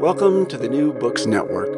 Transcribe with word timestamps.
Welcome 0.00 0.44
to 0.46 0.58
the 0.58 0.68
New 0.68 0.92
Books 0.92 1.24
Network. 1.24 1.70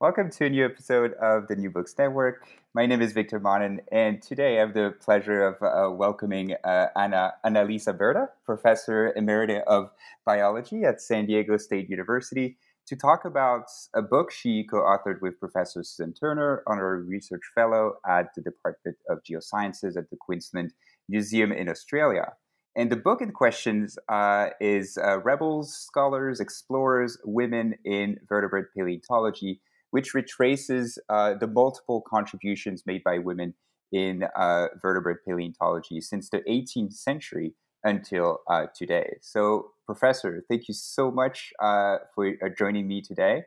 Welcome 0.00 0.30
to 0.30 0.46
a 0.46 0.48
new 0.48 0.64
episode 0.64 1.12
of 1.14 1.46
the 1.46 1.56
New 1.56 1.70
Books 1.70 1.94
Network. 1.98 2.46
My 2.72 2.86
name 2.86 3.02
is 3.02 3.12
Victor 3.12 3.38
Monnin, 3.38 3.80
and 3.92 4.22
today 4.22 4.56
I 4.56 4.60
have 4.60 4.72
the 4.72 4.94
pleasure 4.98 5.46
of 5.46 5.62
uh, 5.62 5.94
welcoming 5.94 6.54
uh, 6.64 6.86
Anna 6.96 7.34
Annalisa 7.44 7.96
Berta, 7.96 8.30
Professor 8.46 9.12
Emerita 9.16 9.62
of 9.64 9.90
Biology 10.24 10.84
at 10.84 11.02
San 11.02 11.26
Diego 11.26 11.58
State 11.58 11.90
University, 11.90 12.56
to 12.86 12.96
talk 12.96 13.26
about 13.26 13.66
a 13.94 14.00
book 14.00 14.30
she 14.30 14.64
co-authored 14.64 15.20
with 15.20 15.38
Professor 15.38 15.82
Susan 15.82 16.14
Turner, 16.14 16.62
honorary 16.66 17.04
research 17.04 17.42
fellow 17.54 17.94
at 18.08 18.34
the 18.34 18.40
Department 18.40 18.96
of 19.08 19.22
Geosciences 19.22 19.96
at 19.96 20.08
the 20.08 20.16
Queensland 20.16 20.72
Museum 21.08 21.52
in 21.52 21.68
Australia. 21.68 22.32
And 22.76 22.90
the 22.90 22.96
book 22.96 23.22
in 23.22 23.30
question 23.30 23.88
uh, 24.08 24.48
is 24.60 24.98
uh, 24.98 25.20
Rebels, 25.20 25.76
Scholars, 25.76 26.40
Explorers, 26.40 27.16
Women 27.24 27.76
in 27.84 28.18
Vertebrate 28.28 28.66
Paleontology, 28.76 29.60
which 29.92 30.12
retraces 30.12 30.98
uh, 31.08 31.34
the 31.34 31.46
multiple 31.46 32.02
contributions 32.08 32.82
made 32.84 33.04
by 33.04 33.18
women 33.18 33.54
in 33.92 34.24
uh, 34.36 34.66
vertebrate 34.82 35.18
paleontology 35.24 36.00
since 36.00 36.28
the 36.30 36.40
18th 36.48 36.94
century 36.94 37.54
until 37.84 38.38
uh, 38.50 38.66
today. 38.76 39.18
So, 39.20 39.70
Professor, 39.86 40.42
thank 40.48 40.66
you 40.66 40.74
so 40.74 41.12
much 41.12 41.52
uh, 41.62 41.98
for 42.12 42.32
joining 42.58 42.88
me 42.88 43.02
today. 43.02 43.42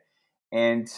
And 0.52 0.88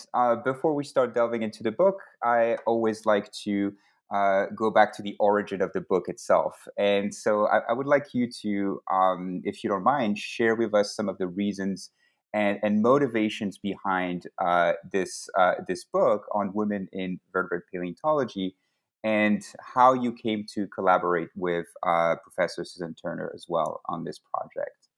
before 0.44 0.74
we 0.76 0.84
start 0.84 1.16
delving 1.16 1.42
into 1.42 1.64
the 1.64 1.72
book, 1.72 1.96
I 2.22 2.58
always 2.64 3.04
like 3.04 3.32
to 3.44 3.72
uh, 4.10 4.46
go 4.56 4.70
back 4.70 4.94
to 4.96 5.02
the 5.02 5.16
origin 5.20 5.62
of 5.62 5.72
the 5.72 5.80
book 5.80 6.08
itself. 6.08 6.66
And 6.76 7.14
so 7.14 7.46
I, 7.46 7.58
I 7.68 7.72
would 7.72 7.86
like 7.86 8.12
you 8.12 8.28
to, 8.42 8.82
um, 8.92 9.40
if 9.44 9.62
you 9.62 9.70
don't 9.70 9.84
mind, 9.84 10.18
share 10.18 10.56
with 10.56 10.74
us 10.74 10.94
some 10.94 11.08
of 11.08 11.18
the 11.18 11.28
reasons 11.28 11.90
and, 12.32 12.58
and 12.62 12.82
motivations 12.82 13.58
behind 13.58 14.24
uh, 14.38 14.72
this 14.92 15.28
uh, 15.38 15.54
this 15.66 15.84
book 15.84 16.26
on 16.32 16.52
women 16.54 16.88
in 16.92 17.18
vertebrate 17.32 17.62
paleontology, 17.72 18.56
and 19.02 19.44
how 19.60 19.94
you 19.94 20.12
came 20.12 20.44
to 20.54 20.66
collaborate 20.68 21.28
with 21.34 21.66
uh, 21.84 22.16
Professor 22.22 22.64
Susan 22.64 22.94
Turner 22.94 23.32
as 23.34 23.46
well 23.48 23.80
on 23.86 24.04
this 24.04 24.20
project. 24.32 24.88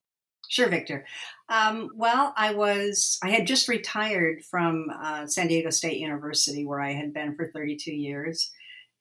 Sure, 0.48 0.68
Victor. 0.68 1.06
Um, 1.48 1.90
well, 1.94 2.34
I 2.36 2.52
was 2.52 3.18
I 3.22 3.30
had 3.30 3.46
just 3.46 3.68
retired 3.68 4.44
from 4.44 4.88
uh, 4.94 5.26
San 5.26 5.48
Diego 5.48 5.70
State 5.70 5.98
University, 5.98 6.66
where 6.66 6.80
I 6.80 6.92
had 6.92 7.14
been 7.14 7.34
for 7.34 7.50
32 7.50 7.92
years 7.92 8.50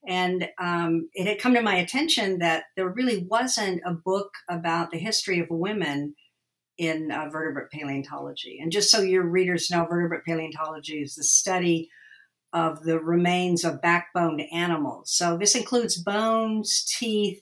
and 0.08 0.50
um, 0.60 1.10
it 1.14 1.28
had 1.28 1.40
come 1.40 1.54
to 1.54 1.62
my 1.62 1.76
attention 1.76 2.40
that 2.40 2.64
there 2.76 2.90
really 2.90 3.26
wasn't 3.30 3.82
a 3.86 3.94
book 3.94 4.32
about 4.50 4.92
the 4.92 4.98
history 4.98 5.40
of 5.40 5.48
women 5.50 6.16
in 6.78 7.12
uh, 7.12 7.30
vertebrate 7.30 7.70
paleontology. 7.70 8.60
And 8.60 8.72
just 8.72 8.90
so 8.90 9.02
your 9.02 9.24
readers 9.24 9.70
know, 9.70 9.86
vertebrate 9.86 10.26
paleontology 10.26 11.02
is 11.02 11.16
the 11.16 11.24
study 11.24 11.90
of 12.54 12.84
the 12.84 13.00
remains 13.00 13.64
of 13.64 13.82
backboned 13.82 14.52
animals. 14.52 15.12
So 15.12 15.38
this 15.38 15.56
includes 15.56 16.02
bones, 16.02 16.84
teeth, 16.98 17.42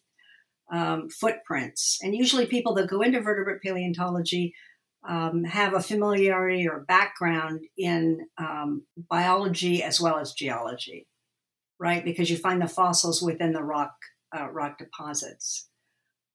um, 0.71 1.09
footprints. 1.09 1.99
And 2.03 2.13
usually 2.13 2.45
people 2.45 2.73
that 2.75 2.89
go 2.89 3.01
into 3.01 3.21
vertebrate 3.21 3.61
paleontology 3.61 4.53
um, 5.07 5.45
have 5.45 5.73
a 5.73 5.81
familiarity 5.81 6.67
or 6.67 6.81
background 6.81 7.61
in 7.77 8.27
um, 8.37 8.83
biology 9.09 9.81
as 9.81 10.01
well 10.01 10.19
as 10.19 10.33
geology 10.33 11.07
right? 11.79 12.03
Because 12.03 12.29
you 12.29 12.37
find 12.37 12.61
the 12.61 12.67
fossils 12.67 13.21
within 13.21 13.53
the 13.53 13.63
rock 13.63 13.93
uh, 14.37 14.49
rock 14.51 14.77
deposits. 14.77 15.67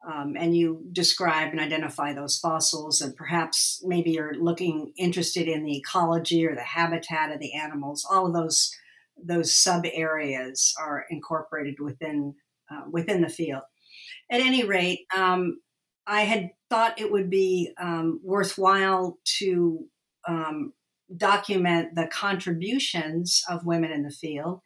Um, 0.06 0.34
and 0.38 0.54
you 0.54 0.84
describe 0.92 1.52
and 1.52 1.60
identify 1.60 2.12
those 2.12 2.36
fossils, 2.36 3.00
and 3.00 3.16
perhaps 3.16 3.82
maybe 3.84 4.10
you're 4.10 4.34
looking 4.34 4.92
interested 4.98 5.48
in 5.48 5.64
the 5.64 5.78
ecology 5.78 6.46
or 6.46 6.54
the 6.54 6.60
habitat 6.60 7.32
of 7.32 7.40
the 7.40 7.54
animals. 7.54 8.06
All 8.10 8.26
of 8.26 8.34
those 8.34 8.74
those 9.22 9.54
sub 9.54 9.84
areas 9.92 10.74
are 10.78 11.06
incorporated 11.08 11.76
within 11.80 12.34
uh, 12.70 12.82
within 12.90 13.22
the 13.22 13.28
field. 13.28 13.62
At 14.30 14.40
any 14.40 14.64
rate, 14.64 15.06
um, 15.14 15.60
I 16.06 16.22
had 16.22 16.50
thought 16.68 17.00
it 17.00 17.10
would 17.10 17.30
be 17.30 17.72
um, 17.80 18.20
worthwhile 18.22 19.18
to 19.38 19.86
um, 20.28 20.72
document 21.16 21.94
the 21.94 22.08
contributions 22.08 23.42
of 23.48 23.64
women 23.64 23.90
in 23.92 24.02
the 24.02 24.10
field 24.10 24.60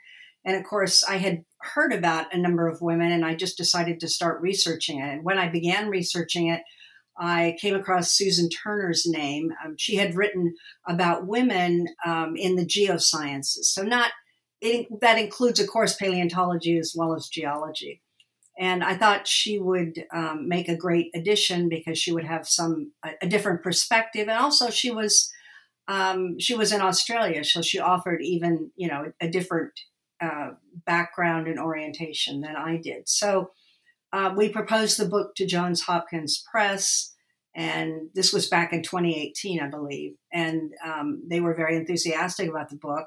and 0.49 0.57
of 0.57 0.65
course, 0.65 1.05
I 1.05 1.19
had 1.19 1.45
heard 1.61 1.93
about 1.93 2.33
a 2.33 2.39
number 2.39 2.69
of 2.69 2.81
women 2.81 3.13
and 3.13 3.23
I 3.23 3.35
just 3.35 3.59
decided 3.59 4.01
to 4.01 4.09
start 4.09 4.41
researching 4.41 4.99
it. 4.99 5.13
And 5.13 5.23
when 5.23 5.39
I 5.39 5.47
began 5.47 5.91
researching 5.91 6.49
it, 6.49 6.63
I 7.19 7.55
came 7.61 7.75
across 7.75 8.13
Susan 8.13 8.49
Turner's 8.49 9.05
name. 9.07 9.53
Um, 9.63 9.75
she 9.77 9.97
had 9.97 10.15
written 10.15 10.55
about 10.89 11.27
women 11.27 11.89
um, 12.07 12.35
in 12.35 12.57
the 12.57 12.65
geosciences. 12.65 13.65
So, 13.65 13.83
not 13.83 14.13
it, 14.63 14.87
that 15.03 15.19
includes, 15.19 15.61
of 15.61 15.69
course, 15.69 15.97
paleontology 15.97 16.79
as 16.79 16.95
well 16.97 17.15
as 17.15 17.29
geology. 17.29 18.01
And 18.59 18.83
I 18.83 18.97
thought 18.97 19.29
she 19.29 19.59
would 19.59 20.03
um, 20.15 20.49
make 20.49 20.71
a 20.71 20.77
great 20.77 21.11
addition 21.15 21.69
because 21.69 21.99
she 21.99 22.11
would 22.11 22.25
have 22.25 22.49
some 22.49 22.93
a, 23.05 23.11
a 23.21 23.29
different 23.29 23.63
perspective, 23.63 24.29
and 24.29 24.39
also 24.39 24.71
she 24.71 24.91
was 24.91 25.31
um, 25.89 26.39
she 26.39 26.55
was 26.55 26.73
in 26.73 26.81
Australia, 26.81 27.45
so 27.45 27.61
she 27.61 27.79
offered 27.79 28.23
even 28.23 28.71
you 28.77 28.89
know 28.89 29.13
a 29.21 29.29
different 29.29 29.73
uh, 30.21 30.51
background 30.87 31.49
and 31.49 31.59
orientation 31.59 32.41
than 32.41 32.57
I 32.57 32.77
did. 32.77 33.09
So 33.09 33.51
uh, 34.13 34.33
we 34.37 34.49
proposed 34.49 34.99
the 34.99 35.09
book 35.09 35.35
to 35.37 35.47
Johns 35.47 35.83
Hopkins 35.83 36.43
Press, 36.51 37.15
and 37.55 38.09
this 38.15 38.33
was 38.33 38.49
back 38.49 38.73
in 38.73 38.83
2018, 38.83 39.61
I 39.61 39.69
believe. 39.69 40.15
And 40.33 40.73
um, 40.85 41.23
they 41.29 41.41
were 41.41 41.55
very 41.55 41.77
enthusiastic 41.77 42.49
about 42.49 42.71
the 42.71 42.77
book. 42.77 43.07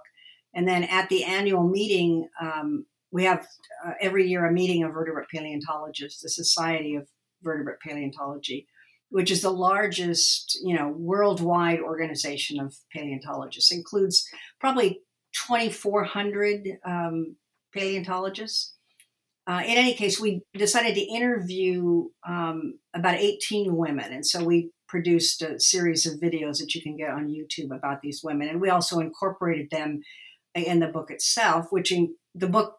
And 0.54 0.68
then 0.68 0.84
at 0.84 1.10
the 1.10 1.24
annual 1.24 1.68
meeting, 1.68 2.28
um, 2.40 2.86
we 3.12 3.24
have 3.24 3.48
uh, 3.86 3.94
every 4.02 4.28
year 4.28 4.46
a 4.46 4.52
meeting 4.52 4.84
of 4.84 4.94
vertebrate 4.94 5.30
paleontologists, 5.30 6.22
the 6.22 6.30
Society 6.30 6.96
of 6.96 7.08
Vertebrate 7.42 7.80
Paleontology, 7.80 8.68
which 9.10 9.32
is 9.32 9.42
the 9.42 9.52
largest, 9.52 10.60
you 10.64 10.76
know, 10.76 10.90
worldwide 10.90 11.80
organization 11.80 12.60
of 12.60 12.76
paleontologists. 12.94 13.72
includes 13.72 14.28
probably 14.60 15.02
2,400 15.48 16.80
um, 16.86 17.36
paleontologists. 17.74 18.74
Uh, 19.48 19.62
in 19.66 19.78
any 19.78 19.94
case, 19.94 20.20
we 20.20 20.44
decided 20.54 20.96
to 20.96 21.02
interview 21.02 22.08
um, 22.28 22.80
about 22.94 23.16
18 23.16 23.76
women. 23.76 24.12
And 24.12 24.26
so 24.26 24.44
we 24.44 24.72
produced 24.88 25.42
a 25.42 25.60
series 25.60 26.06
of 26.06 26.20
videos 26.20 26.60
that 26.60 26.76
you 26.76 26.82
can 26.82 26.98
get 26.98 27.10
on 27.10 27.30
YouTube 27.30 27.76
about 27.76 28.02
these 28.02 28.22
women. 28.24 28.50
And 28.50 28.62
we 28.62 28.70
also 28.70 29.00
incorporated 29.00 29.70
them 29.72 30.02
in 30.54 30.80
the 30.80 30.88
book 30.88 31.10
itself, 31.10 31.68
which 31.72 31.92
in, 31.92 32.16
the 32.36 32.48
book 32.48 32.78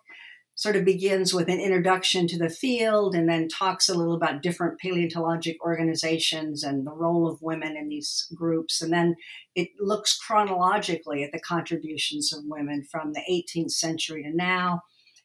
sort 0.62 0.76
of 0.76 0.84
begins 0.84 1.34
with 1.34 1.48
an 1.48 1.58
introduction 1.58 2.28
to 2.28 2.38
the 2.38 2.48
field 2.48 3.16
and 3.16 3.28
then 3.28 3.48
talks 3.48 3.88
a 3.88 3.94
little 3.94 4.14
about 4.14 4.42
different 4.42 4.78
paleontologic 4.78 5.56
organizations 5.60 6.62
and 6.62 6.86
the 6.86 6.92
role 6.92 7.26
of 7.26 7.42
women 7.42 7.76
in 7.76 7.88
these 7.88 8.28
groups. 8.32 8.80
And 8.80 8.92
then 8.92 9.16
it 9.56 9.70
looks 9.80 10.16
chronologically 10.16 11.24
at 11.24 11.32
the 11.32 11.40
contributions 11.40 12.32
of 12.32 12.44
women 12.44 12.84
from 12.88 13.12
the 13.12 13.22
18th 13.28 13.72
century 13.72 14.22
to 14.22 14.30
now. 14.30 14.82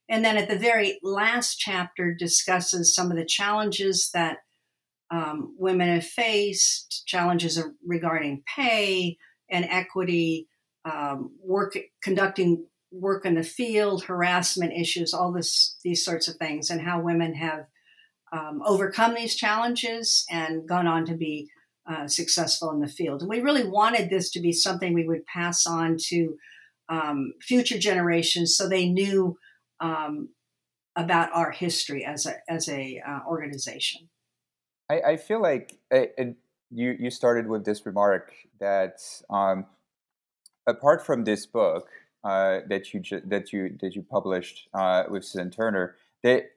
And 0.10 0.26
then 0.26 0.38
at 0.38 0.50
the 0.50 0.58
very 0.58 0.98
last 1.04 1.60
chapter 1.60 2.16
discusses 2.16 2.96
some 2.96 3.12
of 3.12 3.18
the 3.18 3.24
challenges 3.24 4.10
that 4.16 4.38
um, 5.12 5.54
women 5.60 5.90
have 5.90 6.08
faced, 6.08 7.04
challenges 7.06 7.62
regarding 7.86 8.42
pay 8.56 9.18
and 9.52 9.66
equity, 9.66 10.48
um, 10.84 11.30
work 11.44 11.78
conducting 12.02 12.66
work 12.92 13.26
in 13.26 13.36
the 13.36 13.44
field, 13.44 14.04
harassment 14.04 14.74
issues, 14.74 15.14
all 15.14 15.32
this 15.32 15.78
these 15.84 16.04
sorts 16.04 16.28
of 16.28 16.36
things, 16.36 16.70
and 16.70 16.82
how 16.82 17.02
women 17.02 17.34
have 17.36 17.66
um, 18.32 18.62
overcome 18.66 19.16
these 19.16 19.36
challenges 19.36 20.26
and 20.30 20.68
gone 20.68 20.88
on 20.88 21.06
to 21.06 21.16
be 21.16 21.50
uh, 21.90 22.08
successful 22.08 22.72
in 22.72 22.80
the 22.80 22.88
field. 22.88 23.22
And 23.22 23.30
we 23.30 23.40
really 23.40 23.68
wanted 23.68 24.10
this 24.10 24.32
to 24.32 24.42
be 24.42 24.52
something 24.52 24.94
we 24.94 25.08
would 25.08 25.26
pass 25.26 25.66
on 25.66 25.98
to 26.08 26.38
um, 26.90 27.34
future 27.42 27.78
generations, 27.78 28.56
so 28.56 28.68
they 28.68 28.88
knew 28.88 29.38
um, 29.80 30.30
about 30.96 31.30
our 31.34 31.52
history 31.52 32.04
as 32.06 32.26
a 32.26 32.36
as 32.50 32.68
a 32.70 33.02
uh, 33.08 33.20
organization. 33.28 34.10
I, 34.90 35.02
I, 35.02 35.18
feel 35.18 35.42
like 35.42 35.78
uh, 35.94 36.06
you 36.72 36.96
you 37.00 37.10
started 37.10 37.48
with 37.48 37.66
this 37.66 37.86
remark 37.86 38.34
that 38.60 39.00
um, 39.30 39.66
apart 40.68 41.06
from 41.06 41.24
this 41.24 41.46
book, 41.46 41.88
uh, 42.24 42.60
that 42.68 42.94
you 42.94 43.00
ju- 43.00 43.22
that 43.26 43.54
you 43.54 43.78
that 43.82 43.96
you 43.96 44.04
published 44.04 44.68
uh, 44.74 45.04
with 45.10 45.24
Susan 45.24 45.52
Turner, 45.52 45.96
that 46.24 46.52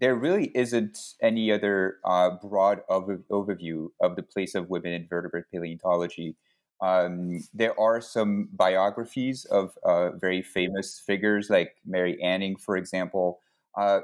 there 0.00 0.14
really 0.14 0.50
isn't 0.54 0.98
any 1.20 1.52
other 1.52 1.98
uh, 2.04 2.30
broad 2.30 2.80
over- 2.88 3.22
overview 3.30 3.88
of 4.00 4.16
the 4.16 4.22
place 4.22 4.54
of 4.54 4.70
women 4.70 4.92
in 4.92 5.06
vertebrate 5.06 5.44
paleontology. 5.52 6.36
Um, 6.80 7.40
there 7.52 7.78
are 7.78 8.00
some 8.00 8.48
biographies 8.52 9.44
of 9.44 9.76
uh, 9.84 10.12
very 10.12 10.40
famous 10.42 11.02
figures 11.06 11.50
like 11.50 11.76
Mary 11.84 12.20
Anning, 12.22 12.56
for 12.56 12.76
example. 12.76 13.40
Uh, 13.76 14.00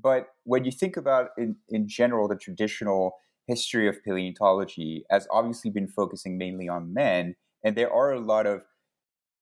but 0.00 0.28
when 0.44 0.64
you 0.64 0.70
think 0.70 0.96
about, 0.96 1.30
in, 1.36 1.56
in 1.68 1.88
general, 1.88 2.28
the 2.28 2.36
traditional 2.36 3.16
history 3.46 3.88
of 3.88 4.02
paleontology 4.04 5.04
has 5.10 5.26
obviously 5.30 5.70
been 5.70 5.88
focusing 5.88 6.38
mainly 6.38 6.68
on 6.68 6.94
men, 6.94 7.34
and 7.64 7.76
there 7.76 7.92
are 7.92 8.12
a 8.12 8.20
lot 8.20 8.46
of 8.46 8.62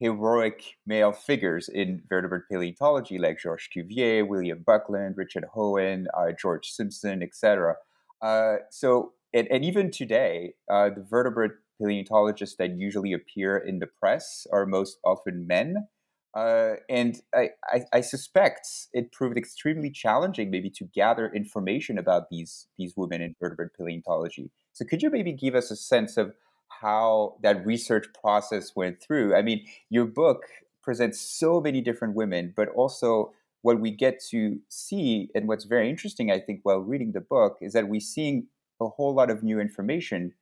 heroic 0.03 0.79
male 0.85 1.13
figures 1.13 1.69
in 1.69 2.03
vertebrate 2.09 2.43
paleontology 2.51 3.19
like 3.19 3.39
Georges 3.39 3.69
Cuvier, 3.73 4.27
William 4.27 4.63
Buckland, 4.67 5.15
Richard 5.17 5.45
Owen, 5.55 6.09
uh, 6.19 6.33
George 6.37 6.71
Simpson, 6.71 7.23
etc. 7.23 7.77
Uh, 8.21 8.57
so, 8.69 9.13
and, 9.33 9.47
and, 9.49 9.65
even 9.65 9.93
today, 9.93 10.55
uh, 10.69 10.91
the 10.91 11.07
vertebrate 11.09 11.53
paleontologists 11.81 12.57
that 12.57 12.77
usually 12.77 13.13
appear 13.13 13.57
in 13.57 13.79
the 13.79 13.87
press 13.87 14.45
are 14.53 14.67
most 14.67 14.99
often 15.05 15.47
men. 15.47 15.87
Uh, 16.35 16.75
and 16.89 17.21
I, 17.33 17.51
I, 17.73 17.83
I, 17.93 18.01
suspect 18.01 18.67
it 18.93 19.13
proved 19.13 19.37
extremely 19.37 19.91
challenging, 19.91 20.51
maybe, 20.51 20.71
to 20.71 20.85
gather 20.87 21.31
information 21.33 21.99
about 21.99 22.31
these 22.31 22.69
these 22.79 22.95
women 22.97 23.21
in 23.21 23.37
vertebrate 23.39 23.75
paleontology. 23.77 24.51
So, 24.73 24.87
could 24.87 25.03
you 25.03 25.11
maybe 25.11 25.33
give 25.33 25.55
us 25.55 25.71
a 25.71 25.77
sense 25.77 26.17
of 26.17 26.33
how 26.81 27.37
that 27.43 27.65
research 27.67 28.07
process 28.21 28.75
went 28.75 29.01
through. 29.01 29.35
I 29.35 29.43
mean, 29.43 29.65
your 29.91 30.07
book 30.07 30.43
presents 30.83 31.21
so 31.21 31.61
many 31.61 31.81
different 31.81 32.15
women, 32.15 32.53
but 32.57 32.69
also 32.71 33.33
what 33.63 33.81
we 33.81 33.91
get 33.91 34.21
to 34.31 34.59
see, 34.69 35.29
and 35.35 35.47
what's 35.47 35.65
very 35.65 35.89
interesting, 35.89 36.31
I 36.31 36.41
think, 36.41 36.61
while 36.65 36.81
reading 36.81 37.13
the 37.13 37.21
book, 37.21 37.59
is 37.61 37.73
that 37.75 37.89
we're 37.89 38.01
seeing 38.01 38.49
a 38.81 38.89
whole 38.89 39.15
lot 39.15 39.31
of 39.31 39.43
new 39.43 39.61
information, 39.61 40.33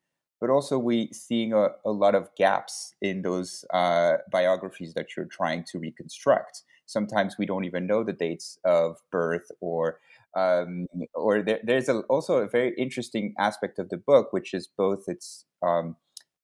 but 0.41 0.49
also 0.49 0.79
we 0.79 1.11
seeing 1.13 1.53
a, 1.53 1.69
a 1.85 1.91
lot 1.91 2.15
of 2.15 2.31
gaps 2.37 2.95
in 3.03 3.21
those 3.21 3.65
uh, 3.75 4.15
biographies 4.31 4.95
that 4.95 5.15
you're 5.15 5.27
trying 5.27 5.65
to 5.65 5.79
reconstruct. 5.79 6.63
Sometimes 6.87 7.37
we 7.39 7.45
don't 7.45 7.65
even 7.65 7.87
know 7.87 8.03
the 8.03 8.15
dates 8.15 8.59
of 8.65 8.97
birth, 9.13 9.51
or 9.61 10.01
um, 10.35 10.87
or 11.15 11.43
there, 11.43 11.61
there's 11.63 11.89
a, 11.89 12.01
also 12.03 12.39
a 12.39 12.49
very 12.49 12.75
interesting 12.79 13.35
aspect 13.39 13.79
of 13.79 13.91
the 13.91 13.97
book, 13.97 14.33
which 14.33 14.55
is 14.55 14.67
both 14.67 15.09
its 15.09 15.45
um, 15.63 15.97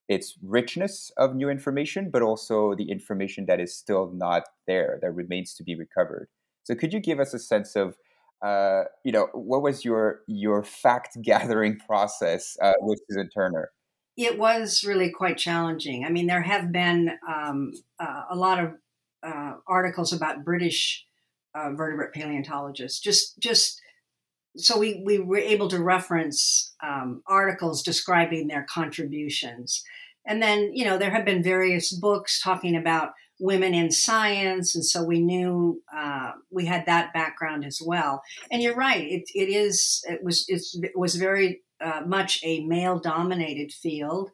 its 0.08 0.36
richness 0.42 1.10
of 1.16 1.34
new 1.34 1.48
information, 1.48 2.10
but 2.10 2.22
also 2.22 2.74
the 2.74 2.90
information 2.90 3.46
that 3.46 3.60
is 3.60 3.76
still 3.76 4.12
not 4.14 4.44
there 4.66 4.98
that 5.02 5.10
remains 5.12 5.54
to 5.54 5.64
be 5.64 5.74
recovered. 5.74 6.28
So, 6.62 6.74
could 6.74 6.92
you 6.92 7.00
give 7.00 7.20
us 7.20 7.34
a 7.34 7.38
sense 7.38 7.76
of, 7.76 7.96
uh, 8.42 8.84
you 9.04 9.12
know, 9.12 9.28
what 9.32 9.62
was 9.62 9.84
your 9.84 10.20
your 10.26 10.62
fact 10.62 11.18
gathering 11.22 11.78
process 11.78 12.56
uh, 12.62 12.74
with 12.80 13.00
Susan 13.08 13.28
Turner? 13.30 13.70
It 14.16 14.38
was 14.38 14.82
really 14.82 15.10
quite 15.10 15.36
challenging. 15.36 16.04
I 16.04 16.10
mean, 16.10 16.26
there 16.26 16.42
have 16.42 16.72
been 16.72 17.10
um, 17.28 17.72
uh, 18.00 18.22
a 18.30 18.36
lot 18.36 18.62
of 18.62 18.74
uh, 19.22 19.54
articles 19.66 20.12
about 20.12 20.44
British 20.44 21.04
uh, 21.54 21.72
vertebrate 21.72 22.12
paleontologists, 22.12 23.00
just 23.00 23.38
just 23.38 23.80
so 24.56 24.78
we, 24.78 25.02
we 25.04 25.18
were 25.18 25.38
able 25.38 25.68
to 25.68 25.82
reference 25.82 26.74
um, 26.82 27.22
articles 27.26 27.82
describing 27.82 28.48
their 28.48 28.66
contributions. 28.68 29.82
And 30.26 30.42
then, 30.42 30.72
you 30.74 30.84
know, 30.84 30.98
there 30.98 31.10
have 31.10 31.24
been 31.24 31.42
various 31.42 31.92
books 31.92 32.40
talking 32.42 32.76
about 32.76 33.12
women 33.38 33.74
in 33.74 33.90
science. 33.90 34.74
And 34.74 34.84
so 34.84 35.04
we 35.04 35.20
knew 35.20 35.82
uh, 35.94 36.32
we 36.50 36.66
had 36.66 36.86
that 36.86 37.12
background 37.12 37.64
as 37.64 37.80
well. 37.84 38.22
And 38.50 38.62
you're 38.62 38.74
right, 38.74 39.04
it, 39.04 39.24
it 39.34 39.48
is, 39.48 40.02
it 40.08 40.24
was, 40.24 40.46
it 40.48 40.96
was 40.96 41.14
very 41.14 41.62
uh, 41.80 42.02
much 42.06 42.40
a 42.42 42.64
male 42.64 42.98
dominated 42.98 43.72
field. 43.72 44.30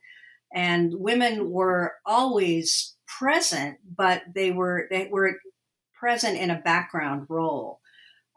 And 0.54 0.94
women 0.94 1.50
were 1.50 1.94
always 2.06 2.94
present, 3.06 3.78
but 3.96 4.22
they 4.34 4.50
were, 4.50 4.86
they 4.90 5.08
were 5.10 5.38
present 5.94 6.38
in 6.38 6.50
a 6.50 6.60
background 6.60 7.26
role. 7.28 7.80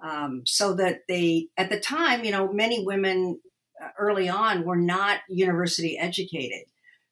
Um, 0.04 0.44
so 0.46 0.74
that 0.76 1.02
they, 1.08 1.48
at 1.58 1.70
the 1.70 1.80
time, 1.80 2.26
you 2.26 2.32
know, 2.32 2.52
many 2.52 2.86
women 2.86 3.40
uh, 3.82 3.90
early 3.98 4.28
on 4.30 4.66
were 4.66 4.76
not 4.76 5.20
university 5.30 5.98
educated. 5.98 6.66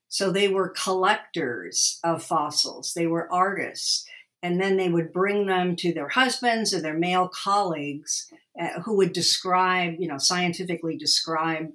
So 0.09 0.31
they 0.31 0.47
were 0.47 0.69
collectors 0.69 1.99
of 2.03 2.23
fossils, 2.23 2.93
they 2.93 3.07
were 3.07 3.31
artists. 3.31 4.05
And 4.43 4.59
then 4.59 4.75
they 4.75 4.89
would 4.89 5.13
bring 5.13 5.47
them 5.47 5.77
to 5.77 5.93
their 5.93 6.09
husbands 6.09 6.73
or 6.73 6.81
their 6.81 6.97
male 6.97 7.29
colleagues 7.29 8.29
uh, 8.59 8.81
who 8.81 8.97
would 8.97 9.13
describe, 9.13 9.95
you 9.99 10.07
know, 10.09 10.17
scientifically 10.17 10.97
describe 10.97 11.69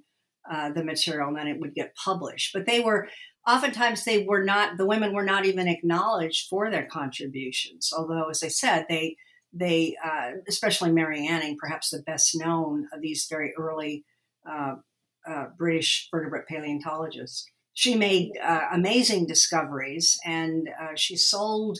uh, 0.51 0.71
the 0.73 0.85
material 0.85 1.29
and 1.29 1.37
then 1.39 1.49
it 1.49 1.59
would 1.59 1.75
get 1.75 1.97
published. 1.97 2.53
But 2.53 2.67
they 2.67 2.81
were, 2.81 3.09
oftentimes, 3.47 4.05
they 4.05 4.25
were 4.25 4.45
not, 4.45 4.77
the 4.77 4.85
women 4.85 5.15
were 5.15 5.25
not 5.25 5.47
even 5.47 5.67
acknowledged 5.67 6.49
for 6.51 6.71
their 6.71 6.85
contributions. 6.85 7.91
Although, 7.97 8.29
as 8.29 8.43
I 8.43 8.49
said, 8.49 8.85
they, 8.89 9.17
they, 9.53 9.97
uh, 10.05 10.33
especially 10.49 10.93
Mary 10.93 11.27
Anning, 11.27 11.57
perhaps 11.59 11.91
the 11.91 12.03
best 12.03 12.39
known 12.39 12.89
of 12.93 13.01
these 13.01 13.27
very 13.31 13.55
early 13.59 14.05
uh, 14.49 14.77
uh, 15.29 15.47
British 15.57 16.09
vertebrate 16.11 16.47
paleontologists. 16.47 17.47
She 17.75 17.95
made 17.95 18.33
uh, 18.43 18.69
amazing 18.73 19.27
discoveries, 19.27 20.19
and 20.25 20.69
uh, 20.81 20.95
she 20.97 21.17
sold. 21.17 21.79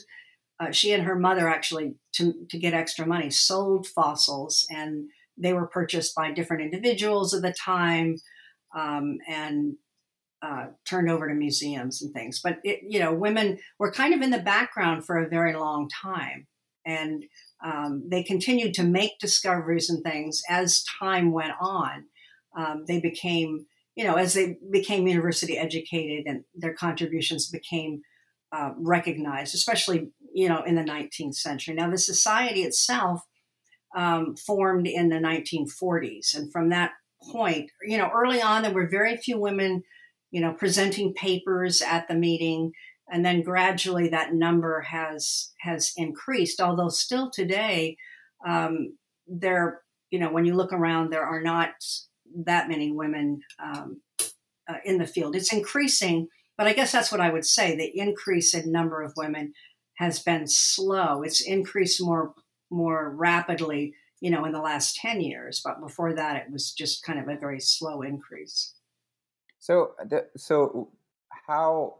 Uh, 0.59 0.71
she 0.71 0.91
and 0.91 1.03
her 1.03 1.15
mother 1.15 1.47
actually, 1.47 1.95
to 2.13 2.33
to 2.49 2.57
get 2.57 2.73
extra 2.73 3.05
money, 3.05 3.29
sold 3.29 3.87
fossils, 3.87 4.65
and 4.69 5.09
they 5.37 5.53
were 5.53 5.67
purchased 5.67 6.15
by 6.15 6.31
different 6.31 6.63
individuals 6.63 7.33
at 7.33 7.41
the 7.41 7.53
time, 7.53 8.17
um, 8.75 9.17
and 9.27 9.75
turned 10.85 11.09
over 11.09 11.27
to 11.27 11.33
museums 11.33 12.01
and 12.01 12.13
things. 12.13 12.39
But 12.41 12.59
it, 12.63 12.79
you 12.87 12.99
know, 12.99 13.13
women 13.13 13.59
were 13.77 13.91
kind 13.91 14.13
of 14.13 14.21
in 14.21 14.31
the 14.31 14.39
background 14.39 15.05
for 15.05 15.17
a 15.17 15.29
very 15.29 15.55
long 15.55 15.89
time, 15.89 16.47
and 16.85 17.25
um, 17.63 18.03
they 18.09 18.23
continued 18.23 18.73
to 18.75 18.83
make 18.83 19.19
discoveries 19.19 19.89
and 19.89 20.03
things 20.03 20.41
as 20.49 20.83
time 20.99 21.31
went 21.31 21.53
on. 21.59 22.05
Um, 22.57 22.85
they 22.87 22.99
became, 22.99 23.65
you 23.95 24.05
know, 24.05 24.15
as 24.15 24.33
they 24.33 24.57
became 24.71 25.07
university 25.07 25.57
educated 25.57 26.25
and 26.25 26.43
their 26.55 26.73
contributions 26.73 27.49
became 27.49 28.01
uh, 28.51 28.71
recognized, 28.77 29.53
especially, 29.53 30.09
you 30.33 30.47
know, 30.49 30.63
in 30.63 30.75
the 30.75 30.81
19th 30.83 31.35
century. 31.35 31.75
Now, 31.75 31.89
the 31.89 31.97
society 31.97 32.63
itself 32.63 33.21
um, 33.95 34.35
formed 34.35 34.87
in 34.87 35.09
the 35.09 35.17
1940s. 35.17 36.35
And 36.35 36.51
from 36.51 36.69
that 36.69 36.91
point, 37.31 37.71
you 37.83 37.97
know, 37.97 38.09
early 38.13 38.41
on, 38.41 38.61
there 38.61 38.73
were 38.73 38.87
very 38.87 39.17
few 39.17 39.37
women, 39.37 39.83
you 40.31 40.41
know, 40.41 40.53
presenting 40.53 41.13
papers 41.13 41.81
at 41.81 42.07
the 42.07 42.15
meeting 42.15 42.71
and 43.11 43.25
then 43.25 43.41
gradually 43.41 44.09
that 44.09 44.33
number 44.33 44.81
has 44.81 45.51
has 45.59 45.93
increased. 45.97 46.59
Although 46.59 46.89
still 46.89 47.29
today, 47.31 47.97
um, 48.47 48.97
there 49.27 49.81
you 50.11 50.19
know 50.19 50.31
when 50.31 50.45
you 50.45 50.55
look 50.55 50.73
around, 50.73 51.09
there 51.09 51.25
are 51.25 51.41
not 51.41 51.71
that 52.45 52.69
many 52.69 52.91
women 52.91 53.41
um, 53.63 54.01
uh, 54.67 54.77
in 54.85 54.97
the 54.97 55.07
field. 55.07 55.35
It's 55.35 55.53
increasing, 55.53 56.27
but 56.57 56.67
I 56.67 56.73
guess 56.73 56.91
that's 56.91 57.11
what 57.11 57.21
I 57.21 57.29
would 57.29 57.45
say. 57.45 57.75
The 57.75 57.99
increase 57.99 58.53
in 58.53 58.71
number 58.71 59.01
of 59.01 59.13
women 59.17 59.53
has 59.95 60.19
been 60.19 60.47
slow. 60.47 61.23
It's 61.23 61.41
increased 61.41 62.01
more 62.01 62.33
more 62.71 63.09
rapidly, 63.15 63.93
you 64.21 64.31
know, 64.31 64.45
in 64.45 64.51
the 64.51 64.61
last 64.61 64.95
ten 64.95 65.21
years. 65.21 65.61
But 65.63 65.81
before 65.81 66.13
that, 66.13 66.35
it 66.37 66.51
was 66.51 66.71
just 66.71 67.03
kind 67.03 67.19
of 67.19 67.27
a 67.27 67.39
very 67.39 67.59
slow 67.59 68.01
increase. 68.01 68.73
So, 69.59 69.91
the, 70.07 70.27
so 70.37 70.89
how 71.47 71.95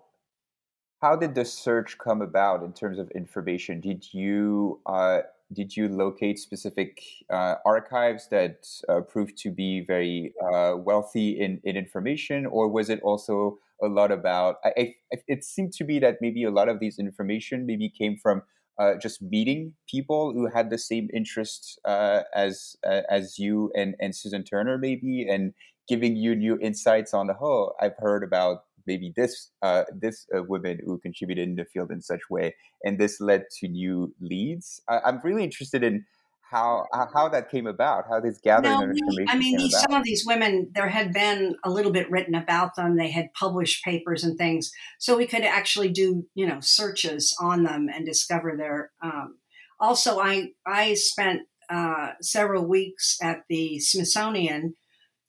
how 1.02 1.16
did 1.16 1.36
the 1.36 1.46
search 1.46 1.98
come 1.98 2.22
about 2.22 2.64
in 2.64 2.74
terms 2.74 3.00
of 3.00 3.10
information? 3.12 3.80
Did 3.80 4.14
you 4.14 4.80
uh, 4.86 5.22
did 5.52 5.76
you 5.76 5.88
locate 5.88 6.38
specific 6.38 7.02
uh, 7.32 7.56
archives 7.66 8.28
that 8.30 8.68
uh, 8.88 9.02
proved 9.02 9.38
to 9.40 9.50
be 9.50 9.84
very 9.86 10.34
uh, 10.54 10.76
wealthy 10.78 11.40
in, 11.40 11.60
in 11.64 11.76
information, 11.76 12.46
or 12.46 12.68
was 12.68 12.90
it 12.90 13.00
also 13.02 13.58
a 13.82 13.88
lot 13.88 14.12
about? 14.12 14.58
I, 14.64 14.96
I, 15.12 15.18
it 15.28 15.44
seemed 15.44 15.74
to 15.74 15.84
be 15.84 15.98
that 16.00 16.18
maybe 16.22 16.44
a 16.44 16.52
lot 16.52 16.70
of 16.70 16.80
these 16.80 17.00
information 17.00 17.66
maybe 17.66 17.90
came 17.90 18.18
from 18.18 18.44
uh, 18.78 18.96
just 18.96 19.22
meeting 19.22 19.74
people 19.90 20.34
who 20.34 20.48
had 20.48 20.70
the 20.70 20.78
same 20.78 21.10
interests 21.14 21.80
uh, 21.86 22.22
as 22.36 22.76
as 23.10 23.40
you 23.40 23.72
and, 23.76 23.96
and 24.00 24.16
Susan 24.16 24.44
Turner, 24.44 24.78
maybe, 24.78 25.28
and 25.28 25.54
giving 25.88 26.16
you 26.16 26.36
new 26.36 26.60
insights 26.60 27.14
on 27.14 27.28
the 27.28 27.34
whole. 27.34 27.74
I've 27.82 27.98
heard 27.98 28.24
about 28.24 28.66
maybe 28.86 29.14
this 29.16 29.52
uh, 29.62 29.84
this 29.94 30.26
uh, 30.36 30.44
women 30.44 30.80
who 30.86 31.00
contributed 31.00 31.48
in 31.48 31.56
the 31.56 31.66
field 31.66 31.92
in 31.92 32.02
such 32.02 32.22
way, 32.30 32.56
and 32.84 33.00
this 33.00 33.20
led 33.20 33.46
to 33.60 33.68
new 33.68 34.14
leads. 34.20 34.82
I, 34.88 35.10
am 35.10 35.22
really 35.24 35.44
interested 35.44 35.84
in 35.84 36.06
how 36.50 36.86
how 37.14 37.30
that 37.30 37.50
came 37.50 37.68
about, 37.68 38.06
how 38.10 38.20
this 38.20 38.40
gathering 38.40 38.74
no, 38.74 38.82
information. 38.82 39.26
I 39.30 39.38
mean, 39.38 39.58
these, 39.58 39.80
some 39.80 39.94
of 39.94 40.04
these 40.04 40.26
women, 40.26 40.72
there 40.74 40.90
had 40.90 41.14
been 41.14 41.56
a 41.64 41.70
little 41.70 41.92
bit 41.92 42.10
written 42.10 42.36
about 42.36 42.76
them. 42.76 42.98
They 42.98 43.12
had 43.12 43.34
published 43.34 43.84
papers 43.84 44.24
and 44.24 44.38
things, 44.38 44.72
so 44.98 45.18
we 45.18 45.28
could 45.28 45.44
actually 45.44 45.90
do 45.90 46.26
you 46.34 46.48
know 46.48 46.60
searches 46.60 47.36
on 47.40 47.64
them 47.64 47.88
and 47.94 48.06
discover 48.06 48.56
their. 48.58 48.92
Um, 49.02 49.38
also, 49.80 50.20
I 50.20 50.50
I 50.66 50.96
spent 50.96 51.42
uh, 51.70 52.14
several 52.22 52.66
weeks 52.66 53.18
at 53.22 53.44
the 53.48 53.80
Smithsonian 53.80 54.74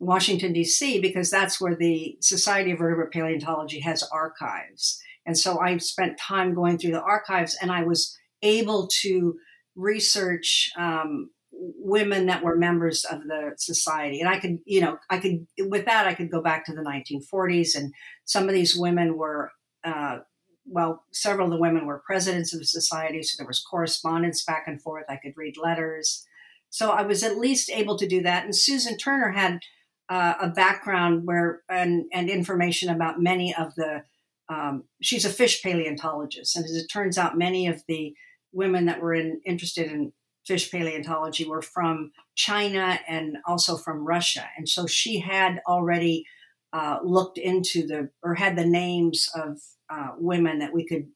Washington, 0.00 0.54
D.C., 0.54 1.00
because 1.00 1.30
that's 1.30 1.60
where 1.60 1.76
the 1.76 2.16
Society 2.20 2.72
of 2.72 2.78
Vertebrate 2.78 3.12
Paleontology 3.12 3.80
has 3.80 4.02
archives. 4.10 5.00
And 5.26 5.38
so 5.38 5.60
I 5.60 5.76
spent 5.76 6.18
time 6.18 6.54
going 6.54 6.78
through 6.78 6.92
the 6.92 7.02
archives 7.02 7.56
and 7.60 7.70
I 7.70 7.84
was 7.84 8.16
able 8.42 8.88
to 9.02 9.36
research 9.76 10.70
um, 10.78 11.30
women 11.52 12.26
that 12.26 12.42
were 12.42 12.56
members 12.56 13.04
of 13.04 13.20
the 13.24 13.52
society. 13.58 14.20
And 14.20 14.28
I 14.28 14.40
could, 14.40 14.58
you 14.64 14.80
know, 14.80 14.96
I 15.10 15.18
could, 15.18 15.46
with 15.58 15.84
that, 15.84 16.06
I 16.06 16.14
could 16.14 16.30
go 16.30 16.40
back 16.40 16.64
to 16.64 16.72
the 16.72 16.82
1940s. 16.82 17.76
And 17.76 17.92
some 18.24 18.48
of 18.48 18.54
these 18.54 18.74
women 18.74 19.18
were, 19.18 19.52
uh, 19.84 20.18
well, 20.64 21.04
several 21.12 21.48
of 21.48 21.52
the 21.52 21.60
women 21.60 21.84
were 21.84 22.02
presidents 22.06 22.54
of 22.54 22.60
the 22.60 22.66
society. 22.66 23.22
So 23.22 23.36
there 23.36 23.46
was 23.46 23.60
correspondence 23.60 24.42
back 24.44 24.64
and 24.66 24.80
forth. 24.80 25.04
I 25.10 25.16
could 25.16 25.34
read 25.36 25.56
letters. 25.62 26.26
So 26.70 26.90
I 26.90 27.02
was 27.02 27.22
at 27.22 27.36
least 27.36 27.70
able 27.70 27.98
to 27.98 28.08
do 28.08 28.22
that. 28.22 28.44
And 28.44 28.56
Susan 28.56 28.96
Turner 28.96 29.32
had 29.32 29.60
uh, 30.10 30.34
a 30.40 30.48
background 30.48 31.24
where 31.24 31.62
and, 31.68 32.04
and 32.12 32.28
information 32.28 32.90
about 32.90 33.22
many 33.22 33.54
of 33.54 33.74
the 33.76 34.02
um, 34.48 34.82
she's 35.00 35.24
a 35.24 35.30
fish 35.30 35.62
paleontologist. 35.62 36.56
And 36.56 36.64
as 36.64 36.74
it 36.74 36.88
turns 36.88 37.16
out 37.16 37.38
many 37.38 37.68
of 37.68 37.84
the 37.86 38.12
women 38.52 38.86
that 38.86 39.00
were 39.00 39.14
in, 39.14 39.40
interested 39.46 39.86
in 39.86 40.12
fish 40.44 40.72
paleontology 40.72 41.44
were 41.46 41.62
from 41.62 42.10
china 42.34 42.98
and 43.06 43.36
also 43.46 43.76
from 43.76 44.04
russia. 44.04 44.44
And 44.56 44.68
so 44.68 44.86
she 44.86 45.20
had 45.20 45.60
already 45.68 46.26
uh, 46.72 46.98
looked 47.04 47.38
into 47.38 47.86
the 47.86 48.10
or 48.22 48.34
had 48.34 48.56
the 48.56 48.66
names 48.66 49.28
of 49.34 49.60
uh, 49.88 50.08
women 50.18 50.58
that 50.58 50.74
we 50.74 50.84
could 50.84 51.06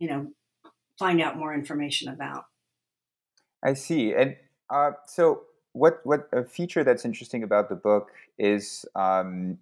you 0.00 0.08
know 0.08 0.26
find 0.98 1.20
out 1.20 1.38
more 1.38 1.54
information 1.54 2.08
about. 2.08 2.44
I 3.62 3.74
see. 3.74 4.14
And 4.14 4.36
uh, 4.68 4.92
so 5.06 5.42
what 5.72 6.00
what 6.04 6.28
a 6.32 6.44
feature 6.44 6.84
that's 6.84 7.04
interesting 7.04 7.42
about 7.42 7.68
the 7.68 7.74
book 7.76 8.10
is 8.38 8.84
um, 8.94 9.58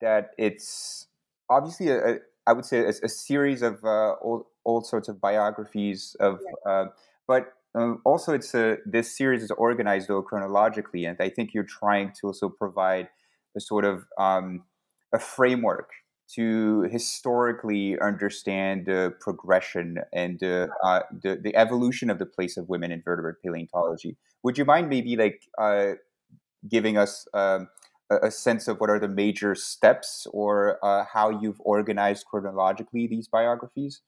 that 0.00 0.30
it's 0.38 1.06
obviously 1.48 1.88
a, 1.88 2.14
a 2.14 2.18
I 2.46 2.52
would 2.52 2.64
say 2.64 2.80
a, 2.80 2.88
a 2.88 3.08
series 3.08 3.62
of 3.62 3.84
uh, 3.84 4.12
all, 4.12 4.50
all 4.64 4.82
sorts 4.82 5.08
of 5.08 5.20
biographies 5.20 6.16
of, 6.18 6.40
uh, 6.64 6.86
but 7.26 7.52
um, 7.74 8.00
also 8.04 8.32
it's 8.32 8.54
a 8.54 8.78
this 8.86 9.14
series 9.16 9.42
is 9.42 9.50
organized 9.50 10.08
though 10.08 10.22
chronologically, 10.22 11.04
and 11.04 11.16
I 11.20 11.28
think 11.28 11.52
you're 11.52 11.64
trying 11.64 12.12
to 12.20 12.28
also 12.28 12.48
provide 12.48 13.08
a 13.56 13.60
sort 13.60 13.84
of 13.84 14.06
um, 14.18 14.62
a 15.12 15.18
framework 15.18 15.90
to 16.34 16.82
historically 16.90 17.98
understand 18.00 18.86
the 18.86 19.14
progression 19.20 19.98
and 20.12 20.42
uh, 20.42 20.66
uh, 20.84 21.00
the, 21.22 21.36
the 21.42 21.56
evolution 21.56 22.10
of 22.10 22.18
the 22.18 22.26
place 22.26 22.56
of 22.56 22.68
women 22.68 22.92
in 22.92 23.02
vertebrate 23.02 23.36
paleontology. 23.42 24.16
Would 24.42 24.58
you 24.58 24.64
mind 24.64 24.88
maybe 24.88 25.16
like 25.16 25.42
uh, 25.58 25.92
giving 26.68 26.98
us 26.98 27.26
um, 27.32 27.68
a, 28.10 28.26
a, 28.26 28.30
sense 28.30 28.68
of 28.68 28.78
what 28.78 28.90
are 28.90 28.98
the 28.98 29.08
major 29.08 29.54
steps 29.54 30.26
or 30.32 30.78
uh, 30.84 31.04
how 31.10 31.30
you've 31.30 31.60
organized 31.60 32.26
chronologically 32.26 33.06
these 33.06 33.28
biographies? 33.28 34.02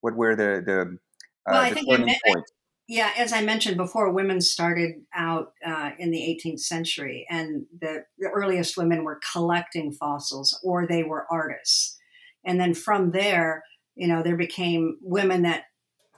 What 0.00 0.16
were 0.16 0.36
the 0.36 0.62
the, 0.64 0.80
uh, 0.80 1.52
well, 1.52 1.70
the 1.70 1.84
turning 1.84 2.14
points? 2.26 2.52
Yeah, 2.86 3.12
as 3.16 3.32
I 3.32 3.40
mentioned 3.40 3.78
before, 3.78 4.12
women 4.12 4.42
started 4.42 4.96
out 5.14 5.52
uh, 5.64 5.92
in 5.98 6.10
the 6.10 6.18
18th 6.18 6.60
century, 6.60 7.26
and 7.30 7.64
the, 7.80 8.04
the, 8.18 8.28
earliest 8.28 8.76
women 8.76 9.04
were 9.04 9.20
collecting 9.32 9.90
fossils 9.90 10.58
or 10.62 10.86
they 10.86 11.02
were 11.02 11.26
artists. 11.30 11.96
And 12.44 12.60
then 12.60 12.74
from 12.74 13.12
there, 13.12 13.64
you 13.94 14.06
know, 14.06 14.22
there 14.22 14.36
became 14.36 14.98
women 15.00 15.42
that 15.42 15.64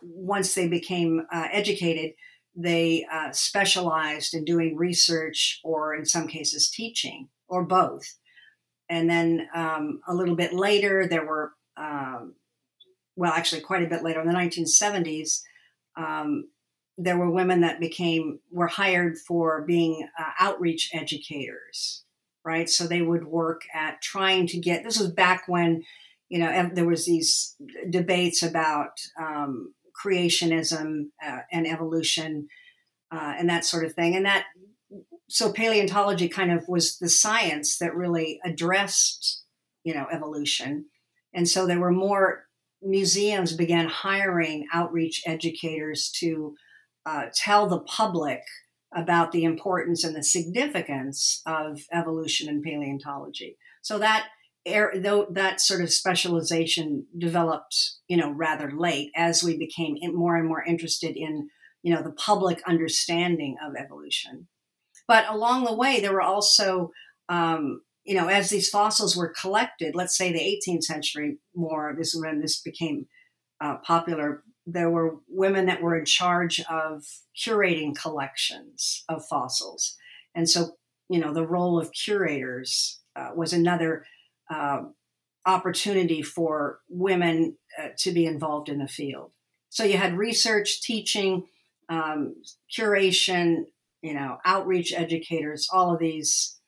once 0.02 0.54
they 0.54 0.66
became 0.66 1.24
uh, 1.32 1.46
educated, 1.52 2.14
they 2.56 3.06
uh, 3.12 3.30
specialized 3.30 4.34
in 4.34 4.44
doing 4.44 4.76
research 4.76 5.60
or, 5.62 5.94
in 5.94 6.04
some 6.04 6.26
cases, 6.26 6.68
teaching 6.68 7.28
or 7.48 7.64
both. 7.64 8.16
And 8.88 9.08
then 9.08 9.46
um, 9.54 10.00
a 10.08 10.14
little 10.14 10.34
bit 10.34 10.52
later, 10.52 11.06
there 11.06 11.24
were, 11.24 11.52
um, 11.76 12.34
well, 13.14 13.32
actually, 13.32 13.60
quite 13.60 13.84
a 13.84 13.88
bit 13.88 14.02
later 14.02 14.20
in 14.20 14.26
the 14.26 14.34
1970s. 14.34 15.42
Um, 15.96 16.48
there 16.98 17.18
were 17.18 17.30
women 17.30 17.60
that 17.60 17.80
became 17.80 18.40
were 18.50 18.66
hired 18.66 19.18
for 19.18 19.62
being 19.62 20.08
uh, 20.18 20.30
outreach 20.40 20.90
educators 20.94 22.04
right? 22.46 22.70
So 22.70 22.86
they 22.86 23.02
would 23.02 23.26
work 23.26 23.62
at 23.74 24.00
trying 24.00 24.46
to 24.46 24.58
get 24.58 24.84
this 24.84 24.98
was 24.98 25.10
back 25.10 25.48
when 25.48 25.82
you 26.28 26.38
know 26.38 26.70
there 26.72 26.86
was 26.86 27.04
these 27.04 27.56
debates 27.90 28.42
about 28.42 29.00
um, 29.20 29.74
creationism 30.00 31.08
uh, 31.24 31.40
and 31.52 31.66
evolution 31.66 32.48
uh, 33.10 33.34
and 33.38 33.50
that 33.50 33.64
sort 33.64 33.84
of 33.84 33.94
thing. 33.94 34.14
And 34.14 34.24
that 34.24 34.44
so 35.28 35.52
paleontology 35.52 36.28
kind 36.28 36.52
of 36.52 36.68
was 36.68 36.98
the 36.98 37.08
science 37.08 37.78
that 37.78 37.94
really 37.94 38.38
addressed 38.44 39.42
you 39.82 39.92
know 39.92 40.06
evolution. 40.10 40.86
And 41.34 41.48
so 41.48 41.66
there 41.66 41.80
were 41.80 41.92
more 41.92 42.46
museums 42.80 43.52
began 43.52 43.88
hiring 43.88 44.66
outreach 44.72 45.22
educators 45.26 46.10
to 46.20 46.54
uh, 47.06 47.26
tell 47.32 47.68
the 47.68 47.80
public 47.80 48.42
about 48.94 49.32
the 49.32 49.44
importance 49.44 50.04
and 50.04 50.14
the 50.14 50.22
significance 50.22 51.42
of 51.46 51.82
evolution 51.92 52.48
and 52.48 52.62
paleontology. 52.62 53.56
So 53.82 53.98
that 53.98 54.26
though 54.66 55.28
that 55.30 55.60
sort 55.60 55.80
of 55.80 55.92
specialization 55.92 57.06
developed, 57.16 57.92
you 58.08 58.16
know, 58.16 58.32
rather 58.32 58.72
late 58.72 59.12
as 59.14 59.44
we 59.44 59.56
became 59.56 59.96
more 60.12 60.36
and 60.36 60.48
more 60.48 60.64
interested 60.64 61.16
in, 61.16 61.48
you 61.82 61.94
know, 61.94 62.02
the 62.02 62.10
public 62.12 62.60
understanding 62.66 63.56
of 63.64 63.74
evolution. 63.76 64.48
But 65.06 65.28
along 65.28 65.64
the 65.64 65.74
way, 65.74 66.00
there 66.00 66.12
were 66.12 66.22
also, 66.22 66.90
um, 67.28 67.82
you 68.04 68.16
know, 68.16 68.26
as 68.26 68.50
these 68.50 68.68
fossils 68.68 69.16
were 69.16 69.32
collected, 69.40 69.94
let's 69.94 70.16
say 70.16 70.32
the 70.32 70.60
18th 70.68 70.82
century 70.82 71.38
more, 71.54 71.94
this 71.96 72.12
is 72.12 72.20
when 72.20 72.40
this 72.40 72.60
became 72.60 73.06
uh, 73.60 73.76
popular 73.86 74.42
there 74.66 74.90
were 74.90 75.16
women 75.28 75.66
that 75.66 75.80
were 75.80 75.96
in 75.96 76.04
charge 76.04 76.60
of 76.68 77.04
curating 77.36 77.96
collections 77.96 79.04
of 79.08 79.24
fossils. 79.24 79.96
And 80.34 80.48
so, 80.48 80.76
you 81.08 81.20
know, 81.20 81.32
the 81.32 81.46
role 81.46 81.78
of 81.78 81.92
curators 81.92 83.00
uh, 83.14 83.30
was 83.34 83.52
another 83.52 84.04
uh, 84.50 84.82
opportunity 85.46 86.20
for 86.20 86.80
women 86.88 87.56
uh, 87.80 87.88
to 87.98 88.10
be 88.10 88.26
involved 88.26 88.68
in 88.68 88.78
the 88.78 88.88
field. 88.88 89.30
So 89.70 89.84
you 89.84 89.96
had 89.96 90.18
research, 90.18 90.82
teaching, 90.82 91.46
um, 91.88 92.34
curation, 92.70 93.66
you 94.02 94.14
know, 94.14 94.38
outreach 94.44 94.92
educators, 94.92 95.68
all 95.72 95.92
of 95.92 96.00
these 96.00 96.58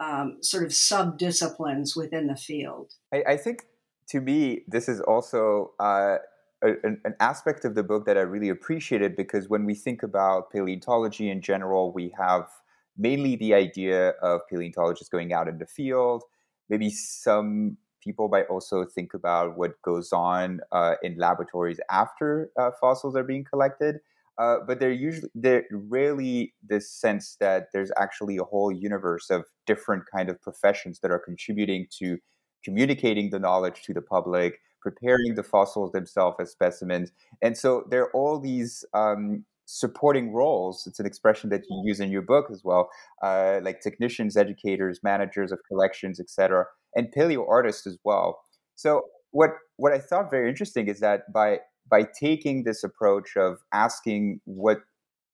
um, 0.00 0.38
sort 0.42 0.64
of 0.64 0.74
sub 0.74 1.18
disciplines 1.18 1.96
within 1.96 2.26
the 2.26 2.36
field. 2.36 2.92
I, 3.12 3.22
I, 3.28 3.36
think 3.38 3.64
to 4.10 4.20
me, 4.20 4.62
this 4.68 4.88
is 4.88 5.00
also 5.00 5.72
uh, 5.80 6.16
an 6.62 7.14
aspect 7.20 7.64
of 7.64 7.74
the 7.74 7.82
book 7.82 8.06
that 8.06 8.16
I 8.16 8.22
really 8.22 8.48
appreciated 8.48 9.14
because 9.14 9.48
when 9.48 9.64
we 9.64 9.74
think 9.74 10.02
about 10.02 10.50
paleontology 10.50 11.30
in 11.30 11.42
general, 11.42 11.92
we 11.92 12.14
have 12.18 12.48
mainly 12.96 13.36
the 13.36 13.54
idea 13.54 14.10
of 14.22 14.40
paleontologists 14.48 15.08
going 15.08 15.32
out 15.32 15.48
in 15.48 15.58
the 15.58 15.66
field, 15.66 16.22
maybe 16.68 16.90
some 16.90 17.76
people 18.02 18.28
might 18.28 18.46
also 18.46 18.84
think 18.84 19.14
about 19.14 19.58
what 19.58 19.80
goes 19.82 20.12
on 20.12 20.60
uh, 20.72 20.94
in 21.02 21.16
laboratories 21.18 21.80
after 21.90 22.50
uh, 22.58 22.70
fossils 22.80 23.16
are 23.16 23.24
being 23.24 23.44
collected. 23.44 23.96
Uh, 24.38 24.56
but 24.66 24.78
they're 24.78 24.92
usually 24.92 25.30
they're 25.34 25.64
rarely 25.70 26.52
this 26.62 26.90
sense 26.90 27.36
that 27.40 27.68
there's 27.72 27.90
actually 27.98 28.36
a 28.36 28.44
whole 28.44 28.70
universe 28.70 29.30
of 29.30 29.44
different 29.66 30.04
kind 30.14 30.28
of 30.28 30.40
professions 30.42 31.00
that 31.00 31.10
are 31.10 31.18
contributing 31.18 31.86
to 31.90 32.18
communicating 32.62 33.30
the 33.30 33.38
knowledge 33.38 33.82
to 33.82 33.94
the 33.94 34.02
public, 34.02 34.60
preparing 34.86 35.34
the 35.34 35.42
fossils 35.42 35.92
themselves 35.92 36.36
as 36.40 36.50
specimens, 36.50 37.10
and 37.42 37.56
so 37.56 37.84
there 37.90 38.02
are 38.04 38.12
all 38.12 38.38
these 38.38 38.84
um, 38.94 39.44
supporting 39.66 40.32
roles. 40.32 40.86
It's 40.86 41.00
an 41.00 41.06
expression 41.06 41.50
that 41.50 41.62
you 41.68 41.82
use 41.84 42.00
in 42.00 42.10
your 42.10 42.22
book 42.22 42.46
as 42.52 42.62
well, 42.62 42.88
uh, 43.22 43.60
like 43.62 43.80
technicians, 43.80 44.36
educators, 44.36 45.00
managers 45.02 45.50
of 45.52 45.58
collections, 45.68 46.20
etc 46.20 46.66
and 46.96 47.12
paleo 47.14 47.48
artists 47.48 47.86
as 47.86 47.98
well. 48.02 48.40
So 48.74 49.02
what 49.30 49.50
what 49.76 49.92
I 49.92 49.98
thought 49.98 50.30
very 50.30 50.48
interesting 50.48 50.88
is 50.88 50.98
that 51.00 51.32
by 51.32 51.60
by 51.88 52.04
taking 52.18 52.64
this 52.64 52.82
approach 52.82 53.36
of 53.36 53.58
asking 53.72 54.40
what 54.44 54.78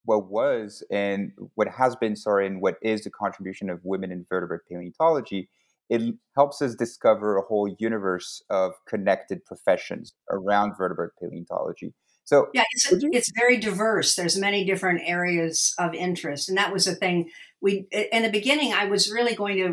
what 0.04 0.28
was 0.28 0.82
and 0.90 1.32
what 1.54 1.68
has 1.68 1.94
been 1.96 2.16
sorry 2.16 2.46
and 2.46 2.60
what 2.60 2.74
is 2.82 3.04
the 3.04 3.10
contribution 3.10 3.70
of 3.70 3.80
women 3.84 4.10
in 4.10 4.26
vertebrate 4.28 4.62
paleontology 4.68 5.48
it 5.94 6.14
helps 6.36 6.62
us 6.62 6.74
discover 6.74 7.36
a 7.36 7.42
whole 7.42 7.68
universe 7.78 8.42
of 8.50 8.72
connected 8.88 9.44
professions 9.44 10.12
around 10.30 10.68
vertebrate 10.78 11.10
paleontology. 11.20 11.92
So 12.24 12.36
yeah 12.54 12.64
it's, 12.72 12.90
you- 13.02 13.10
it's 13.12 13.32
very 13.42 13.58
diverse. 13.58 14.14
There's 14.14 14.38
many 14.38 14.64
different 14.64 15.00
areas 15.04 15.74
of 15.78 15.94
interest 15.94 16.48
and 16.48 16.56
that 16.58 16.72
was 16.72 16.84
the 16.86 16.94
thing. 16.94 17.30
We 17.60 17.86
in 18.12 18.22
the 18.22 18.30
beginning 18.30 18.72
i 18.72 18.84
was 18.86 19.10
really 19.10 19.34
going 19.34 19.56
to 19.58 19.68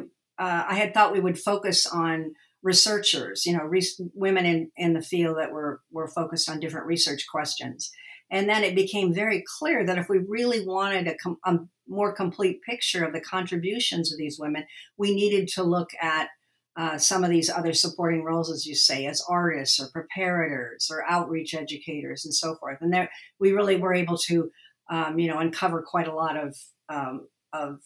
uh, 0.45 0.63
I 0.69 0.75
had 0.75 0.93
thought 0.93 1.11
we 1.11 1.19
would 1.19 1.37
focus 1.37 1.85
on 1.85 2.33
researchers, 2.63 3.45
you 3.45 3.53
know, 3.55 3.63
re- 3.63 3.95
women 4.13 4.45
in, 4.45 4.71
in 4.77 4.93
the 4.93 5.01
field 5.01 5.37
that 5.37 5.51
were, 5.51 5.81
were 5.91 6.07
focused 6.07 6.49
on 6.49 6.59
different 6.59 6.87
research 6.87 7.25
questions. 7.29 7.91
And 8.31 8.47
then 8.47 8.63
it 8.63 8.75
became 8.75 9.13
very 9.13 9.43
clear 9.57 9.85
that 9.85 9.97
if 9.97 10.07
we 10.07 10.19
really 10.19 10.65
wanted 10.65 11.07
a, 11.07 11.15
com- 11.15 11.39
a 11.45 11.57
more 11.87 12.13
complete 12.13 12.61
picture 12.61 13.03
of 13.03 13.13
the 13.13 13.21
contributions 13.21 14.11
of 14.11 14.19
these 14.19 14.39
women, 14.39 14.65
we 14.97 15.15
needed 15.15 15.47
to 15.49 15.63
look 15.63 15.89
at 16.01 16.29
uh, 16.77 16.97
some 16.97 17.23
of 17.23 17.29
these 17.29 17.49
other 17.49 17.73
supporting 17.73 18.23
roles, 18.23 18.51
as 18.51 18.65
you 18.65 18.75
say, 18.75 19.05
as 19.05 19.23
artists 19.27 19.79
or 19.79 19.89
preparators 19.91 20.89
or 20.89 21.03
outreach 21.09 21.53
educators 21.53 22.23
and 22.23 22.33
so 22.33 22.55
forth. 22.55 22.77
And 22.81 22.93
there, 22.93 23.09
we 23.39 23.51
really 23.51 23.75
were 23.75 23.93
able 23.93 24.17
to, 24.19 24.51
um, 24.89 25.19
you 25.19 25.27
know, 25.27 25.39
uncover 25.39 25.81
quite 25.81 26.07
a 26.07 26.13
lot 26.13 26.37
of 26.37 26.55
um, 26.87 27.27
of 27.51 27.79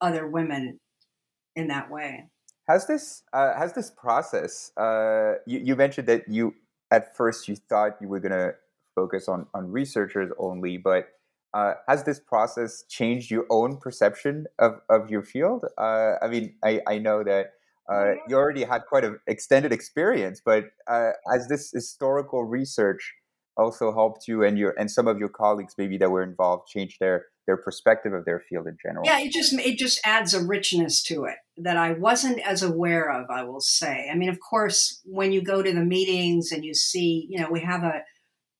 other 0.00 0.28
women 0.28 0.78
in 1.56 1.68
that 1.68 1.90
way. 1.90 2.24
Has 2.68 2.86
this 2.86 3.22
uh, 3.32 3.54
has 3.54 3.72
this 3.72 3.90
process? 3.90 4.70
Uh, 4.76 5.34
you, 5.46 5.60
you 5.60 5.76
mentioned 5.76 6.06
that 6.08 6.28
you 6.28 6.54
at 6.90 7.16
first 7.16 7.48
you 7.48 7.56
thought 7.56 7.96
you 8.00 8.08
were 8.08 8.20
going 8.20 8.32
to 8.32 8.54
focus 8.96 9.28
on 9.28 9.46
on 9.54 9.70
researchers 9.70 10.32
only, 10.38 10.76
but 10.76 11.10
uh, 11.54 11.74
has 11.88 12.04
this 12.04 12.20
process 12.20 12.84
changed 12.88 13.30
your 13.30 13.46
own 13.48 13.78
perception 13.78 14.46
of, 14.58 14.80
of 14.90 15.10
your 15.10 15.22
field? 15.22 15.64
Uh, 15.78 16.14
I 16.20 16.28
mean, 16.28 16.54
I, 16.62 16.80
I 16.86 16.98
know 16.98 17.24
that 17.24 17.52
uh, 17.90 18.14
you 18.28 18.36
already 18.36 18.64
had 18.64 18.82
quite 18.86 19.04
an 19.04 19.18
extended 19.26 19.72
experience, 19.72 20.42
but 20.44 20.64
uh, 20.86 21.12
has 21.32 21.48
this 21.48 21.70
historical 21.70 22.44
research 22.44 23.14
also 23.56 23.90
helped 23.92 24.28
you 24.28 24.44
and 24.44 24.58
your 24.58 24.74
and 24.78 24.90
some 24.90 25.08
of 25.08 25.18
your 25.18 25.30
colleagues 25.30 25.74
maybe 25.78 25.96
that 25.96 26.10
were 26.10 26.22
involved 26.22 26.68
change 26.68 26.98
their 26.98 27.26
their 27.46 27.56
perspective 27.56 28.12
of 28.12 28.24
their 28.24 28.40
field 28.40 28.66
in 28.66 28.76
general. 28.82 29.06
Yeah, 29.06 29.20
it 29.20 29.32
just 29.32 29.54
it 29.54 29.78
just 29.78 30.00
adds 30.04 30.34
a 30.34 30.44
richness 30.44 31.02
to 31.04 31.24
it 31.24 31.36
that 31.56 31.78
I 31.78 31.92
wasn't 31.92 32.40
as 32.40 32.62
aware 32.62 33.10
of. 33.10 33.30
I 33.30 33.44
will 33.44 33.62
say. 33.62 34.10
I 34.12 34.14
mean, 34.16 34.28
of 34.28 34.40
course, 34.40 35.00
when 35.06 35.32
you 35.32 35.40
go 35.40 35.62
to 35.62 35.72
the 35.72 35.84
meetings 35.84 36.52
and 36.52 36.64
you 36.64 36.74
see, 36.74 37.26
you 37.30 37.40
know, 37.40 37.50
we 37.50 37.60
have 37.60 37.82
a 37.82 38.02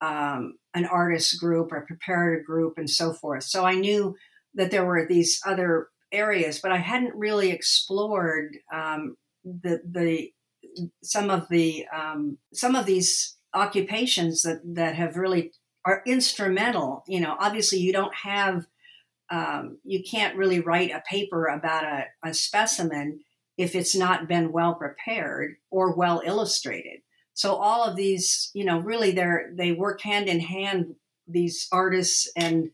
um, 0.00 0.58
an 0.74 0.84
artist 0.86 1.40
group 1.40 1.72
or 1.72 1.86
preparator 1.86 2.44
group 2.44 2.74
and 2.76 2.88
so 2.88 3.12
forth. 3.12 3.44
So 3.44 3.64
I 3.64 3.74
knew 3.74 4.16
that 4.54 4.70
there 4.70 4.84
were 4.84 5.06
these 5.06 5.40
other 5.46 5.88
areas, 6.12 6.60
but 6.60 6.72
I 6.72 6.78
hadn't 6.78 7.14
really 7.14 7.50
explored 7.50 8.56
um, 8.72 9.16
the 9.44 9.80
the 9.84 10.32
some 11.02 11.30
of 11.30 11.48
the 11.48 11.86
um, 11.94 12.38
some 12.52 12.74
of 12.74 12.86
these 12.86 13.36
occupations 13.54 14.42
that 14.42 14.60
that 14.74 14.94
have 14.94 15.16
really 15.16 15.52
are 15.84 16.02
instrumental. 16.06 17.04
You 17.06 17.20
know, 17.20 17.36
obviously 17.38 17.78
you 17.78 17.92
don't 17.92 18.14
have 18.14 18.66
um, 19.30 19.78
you 19.84 20.02
can't 20.08 20.36
really 20.36 20.60
write 20.60 20.90
a 20.90 21.02
paper 21.08 21.46
about 21.46 21.84
a, 21.84 22.04
a 22.24 22.34
specimen 22.34 23.20
if 23.56 23.74
it's 23.74 23.96
not 23.96 24.28
been 24.28 24.52
well 24.52 24.74
prepared 24.74 25.56
or 25.70 25.96
well 25.96 26.22
illustrated. 26.24 27.00
So 27.36 27.54
all 27.56 27.84
of 27.84 27.96
these, 27.96 28.50
you 28.54 28.64
know, 28.64 28.78
really 28.78 29.10
they're 29.10 29.52
they 29.54 29.70
work 29.72 30.00
hand 30.00 30.26
in 30.26 30.40
hand. 30.40 30.96
These 31.28 31.68
artists 31.70 32.30
and 32.34 32.70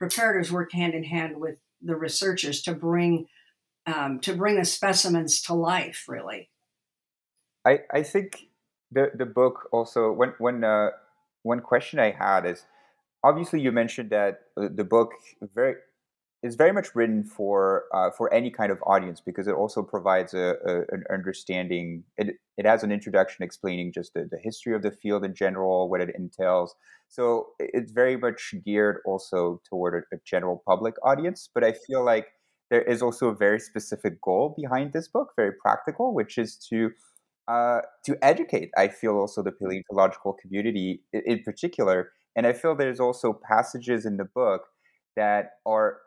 preparators 0.00 0.52
work 0.52 0.72
hand 0.72 0.94
in 0.94 1.02
hand 1.02 1.40
with 1.40 1.56
the 1.82 1.96
researchers 1.96 2.62
to 2.62 2.74
bring 2.74 3.26
um, 3.86 4.20
to 4.20 4.32
bring 4.32 4.56
the 4.56 4.64
specimens 4.64 5.42
to 5.42 5.54
life. 5.54 6.04
Really, 6.06 6.48
I 7.66 7.80
I 7.90 8.04
think 8.04 8.46
the 8.92 9.10
the 9.12 9.26
book 9.26 9.68
also 9.72 10.12
when 10.12 10.34
when 10.38 10.62
uh, 10.62 10.90
one 11.42 11.60
question 11.60 11.98
I 11.98 12.12
had 12.12 12.46
is 12.46 12.64
obviously 13.24 13.60
you 13.62 13.72
mentioned 13.72 14.10
that 14.10 14.42
the 14.56 14.84
book 14.84 15.10
very 15.42 15.74
is 16.44 16.56
very 16.56 16.72
much 16.72 16.94
written 16.94 17.24
for 17.24 17.84
uh, 17.94 18.10
for 18.10 18.32
any 18.32 18.50
kind 18.50 18.70
of 18.70 18.78
audience 18.86 19.18
because 19.18 19.48
it 19.48 19.54
also 19.54 19.82
provides 19.82 20.34
a, 20.34 20.56
a, 20.66 20.94
an 20.94 21.02
understanding. 21.10 22.04
It 22.18 22.36
it 22.58 22.66
has 22.66 22.84
an 22.84 22.92
introduction 22.92 23.42
explaining 23.42 23.92
just 23.92 24.12
the, 24.12 24.28
the 24.30 24.38
history 24.38 24.74
of 24.74 24.82
the 24.82 24.90
field 24.90 25.24
in 25.24 25.34
general, 25.34 25.88
what 25.88 26.02
it 26.02 26.14
entails. 26.14 26.76
So 27.08 27.48
it's 27.58 27.92
very 27.92 28.18
much 28.18 28.54
geared 28.62 28.98
also 29.06 29.62
toward 29.68 29.94
a, 29.94 30.16
a 30.16 30.20
general 30.24 30.62
public 30.68 30.94
audience. 31.02 31.48
But 31.52 31.64
I 31.64 31.72
feel 31.72 32.04
like 32.04 32.26
there 32.70 32.82
is 32.82 33.00
also 33.00 33.28
a 33.28 33.34
very 33.34 33.58
specific 33.58 34.20
goal 34.20 34.54
behind 34.54 34.92
this 34.92 35.08
book, 35.08 35.30
very 35.36 35.52
practical, 35.52 36.12
which 36.12 36.36
is 36.36 36.56
to 36.68 36.90
uh, 37.48 37.80
to 38.04 38.18
educate. 38.20 38.70
I 38.76 38.88
feel 38.88 39.14
also 39.16 39.42
the 39.42 39.52
paleontological 39.52 40.34
community 40.34 41.00
in, 41.14 41.22
in 41.24 41.42
particular, 41.42 42.12
and 42.36 42.46
I 42.46 42.52
feel 42.52 42.76
there's 42.76 43.00
also 43.00 43.32
passages 43.32 44.04
in 44.04 44.18
the 44.18 44.26
book 44.26 44.64
that 45.16 45.52
are 45.64 45.98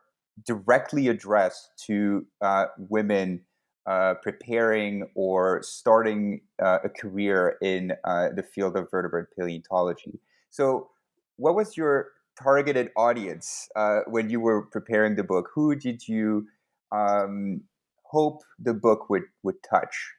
directly 0.45 1.07
addressed 1.07 1.69
to 1.85 2.25
uh, 2.41 2.65
women 2.77 3.41
uh, 3.87 4.15
preparing 4.21 5.07
or 5.15 5.61
starting 5.63 6.41
uh, 6.61 6.79
a 6.83 6.89
career 6.89 7.57
in 7.61 7.93
uh, 8.03 8.29
the 8.35 8.43
field 8.43 8.75
of 8.75 8.91
vertebrate 8.91 9.27
paleontology. 9.37 10.19
So, 10.49 10.89
what 11.37 11.55
was 11.55 11.77
your 11.77 12.09
targeted 12.41 12.89
audience 12.97 13.69
uh, 13.75 14.01
when 14.07 14.29
you 14.29 14.39
were 14.39 14.63
preparing 14.63 15.15
the 15.15 15.23
book? 15.23 15.49
Who 15.55 15.75
did 15.75 16.07
you 16.07 16.47
um, 16.91 17.61
hope 18.03 18.41
the 18.59 18.73
book 18.73 19.09
would 19.09 19.23
would 19.43 19.63
touch? 19.63 20.11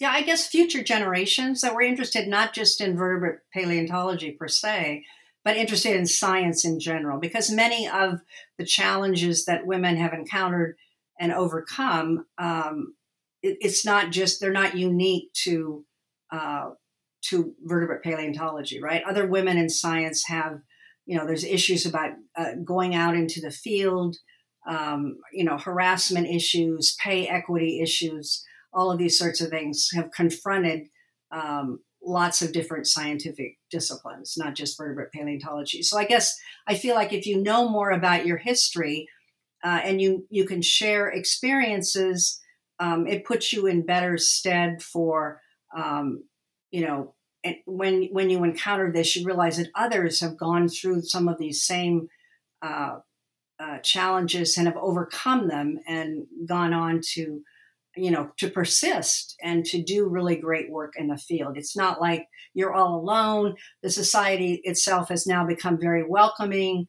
Yeah, 0.00 0.10
I 0.10 0.22
guess 0.22 0.46
future 0.46 0.82
generations 0.82 1.60
that 1.60 1.74
were 1.74 1.82
interested 1.82 2.28
not 2.28 2.52
just 2.52 2.80
in 2.80 2.96
vertebrate 2.96 3.40
paleontology 3.52 4.30
per 4.30 4.46
se, 4.46 5.04
but 5.48 5.56
interested 5.56 5.96
in 5.96 6.04
science 6.04 6.66
in 6.66 6.78
general, 6.78 7.18
because 7.18 7.50
many 7.50 7.88
of 7.88 8.20
the 8.58 8.66
challenges 8.66 9.46
that 9.46 9.66
women 9.66 9.96
have 9.96 10.12
encountered 10.12 10.76
and 11.18 11.32
overcome, 11.32 12.26
um, 12.36 12.94
it, 13.42 13.56
it's 13.62 13.82
not 13.82 14.10
just 14.10 14.42
they're 14.42 14.52
not 14.52 14.76
unique 14.76 15.32
to 15.32 15.86
uh, 16.30 16.68
to 17.30 17.54
vertebrate 17.64 18.02
paleontology, 18.02 18.78
right? 18.78 19.02
Other 19.08 19.26
women 19.26 19.56
in 19.56 19.70
science 19.70 20.22
have, 20.26 20.60
you 21.06 21.16
know, 21.16 21.24
there's 21.24 21.44
issues 21.44 21.86
about 21.86 22.10
uh, 22.36 22.52
going 22.62 22.94
out 22.94 23.14
into 23.14 23.40
the 23.40 23.50
field, 23.50 24.18
um, 24.68 25.16
you 25.32 25.44
know, 25.44 25.56
harassment 25.56 26.26
issues, 26.26 26.94
pay 27.02 27.26
equity 27.26 27.80
issues, 27.80 28.44
all 28.74 28.90
of 28.90 28.98
these 28.98 29.18
sorts 29.18 29.40
of 29.40 29.48
things 29.48 29.88
have 29.94 30.10
confronted 30.10 30.88
um, 31.30 31.78
lots 32.08 32.42
of 32.42 32.52
different 32.52 32.86
scientific 32.86 33.58
disciplines, 33.70 34.36
not 34.36 34.54
just 34.54 34.78
vertebrate 34.78 35.12
paleontology. 35.12 35.82
So 35.82 35.98
I 35.98 36.04
guess 36.04 36.38
I 36.66 36.74
feel 36.74 36.94
like 36.94 37.12
if 37.12 37.26
you 37.26 37.42
know 37.42 37.68
more 37.68 37.90
about 37.90 38.26
your 38.26 38.38
history 38.38 39.08
uh, 39.62 39.80
and 39.84 40.00
you 40.00 40.26
you 40.30 40.44
can 40.44 40.62
share 40.62 41.08
experiences, 41.08 42.40
um, 42.80 43.06
it 43.06 43.24
puts 43.24 43.52
you 43.52 43.66
in 43.66 43.84
better 43.84 44.16
stead 44.16 44.82
for 44.82 45.40
um, 45.76 46.24
you 46.70 46.80
know 46.80 47.14
when 47.66 48.08
when 48.12 48.30
you 48.30 48.44
encounter 48.44 48.90
this, 48.90 49.14
you 49.14 49.26
realize 49.26 49.58
that 49.58 49.70
others 49.74 50.20
have 50.20 50.36
gone 50.36 50.68
through 50.68 51.02
some 51.02 51.28
of 51.28 51.38
these 51.38 51.62
same 51.62 52.08
uh, 52.62 52.98
uh, 53.60 53.78
challenges 53.78 54.56
and 54.56 54.66
have 54.66 54.76
overcome 54.76 55.48
them 55.48 55.78
and 55.86 56.26
gone 56.46 56.72
on 56.72 57.00
to 57.02 57.42
you 57.98 58.10
know 58.10 58.30
to 58.38 58.50
persist 58.50 59.36
and 59.42 59.64
to 59.66 59.82
do 59.82 60.08
really 60.08 60.36
great 60.36 60.70
work 60.70 60.94
in 60.96 61.08
the 61.08 61.18
field. 61.18 61.56
It's 61.56 61.76
not 61.76 62.00
like 62.00 62.26
you're 62.54 62.74
all 62.74 62.96
alone. 62.96 63.54
The 63.82 63.90
society 63.90 64.60
itself 64.64 65.08
has 65.08 65.26
now 65.26 65.46
become 65.46 65.78
very 65.80 66.04
welcoming 66.08 66.86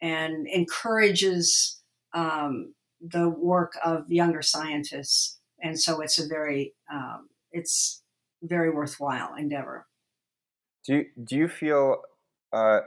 and 0.00 0.46
encourages 0.48 1.80
um, 2.14 2.74
the 3.00 3.28
work 3.28 3.72
of 3.84 4.04
younger 4.08 4.42
scientists. 4.42 5.38
And 5.62 5.78
so 5.78 6.00
it's 6.00 6.18
a 6.18 6.26
very 6.26 6.74
um, 6.92 7.28
it's 7.52 8.02
very 8.42 8.70
worthwhile 8.70 9.34
endeavor. 9.36 9.86
Do 10.86 10.94
you, 10.94 11.06
do 11.24 11.36
you 11.36 11.48
feel 11.48 12.02
uh, 12.52 12.80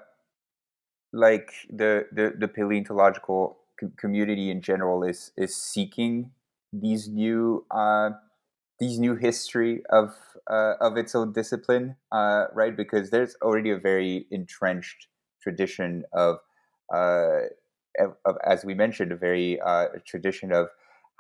like 1.14 1.52
the, 1.70 2.08
the, 2.12 2.34
the 2.38 2.48
paleontological 2.48 3.58
community 3.98 4.50
in 4.52 4.62
general 4.62 5.04
is 5.04 5.32
is 5.36 5.56
seeking 5.56 6.32
these 6.74 7.08
new 7.08 7.66
uh, 7.72 8.12
these 8.80 9.00
new 9.00 9.16
history 9.16 9.84
of 9.90 10.14
uh, 10.50 10.74
of 10.82 10.98
its 10.98 11.16
own 11.16 11.34
discipline, 11.34 11.96
uh, 12.12 12.46
right? 12.54 12.76
Because 12.76 13.10
there's 13.10 13.36
already 13.42 13.70
a 13.70 13.78
very 13.78 14.28
entrenched 14.32 15.08
tradition 15.42 16.04
of, 16.14 16.38
uh, 16.94 17.42
of, 18.00 18.36
as 18.46 18.64
we 18.66 18.74
mentioned, 18.74 19.12
a 19.12 19.16
very 19.16 19.60
uh, 19.62 19.88
tradition 20.06 20.52
of 20.52 20.68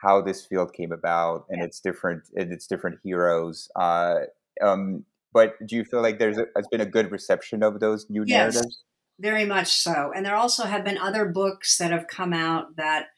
how 0.01 0.21
this 0.21 0.45
field 0.45 0.73
came 0.73 0.91
about 0.91 1.45
and 1.49 1.63
its 1.63 1.79
different 1.79 2.23
and 2.35 2.51
its 2.51 2.67
different 2.67 2.99
heroes. 3.03 3.69
Uh, 3.75 4.21
um, 4.61 5.05
but 5.33 5.53
do 5.65 5.75
you 5.75 5.85
feel 5.85 6.01
like 6.01 6.19
there's 6.19 6.37
a, 6.37 6.47
has 6.55 6.67
been 6.67 6.81
a 6.81 6.85
good 6.85 7.11
reception 7.11 7.63
of 7.63 7.79
those 7.79 8.09
new 8.09 8.23
yes. 8.25 8.53
narratives? 8.53 8.83
Very 9.19 9.45
much 9.45 9.67
so. 9.67 10.11
And 10.15 10.25
there 10.25 10.35
also 10.35 10.65
have 10.65 10.83
been 10.83 10.97
other 10.97 11.25
books 11.25 11.77
that 11.77 11.91
have 11.91 12.07
come 12.07 12.33
out 12.33 12.75
that 12.77 13.09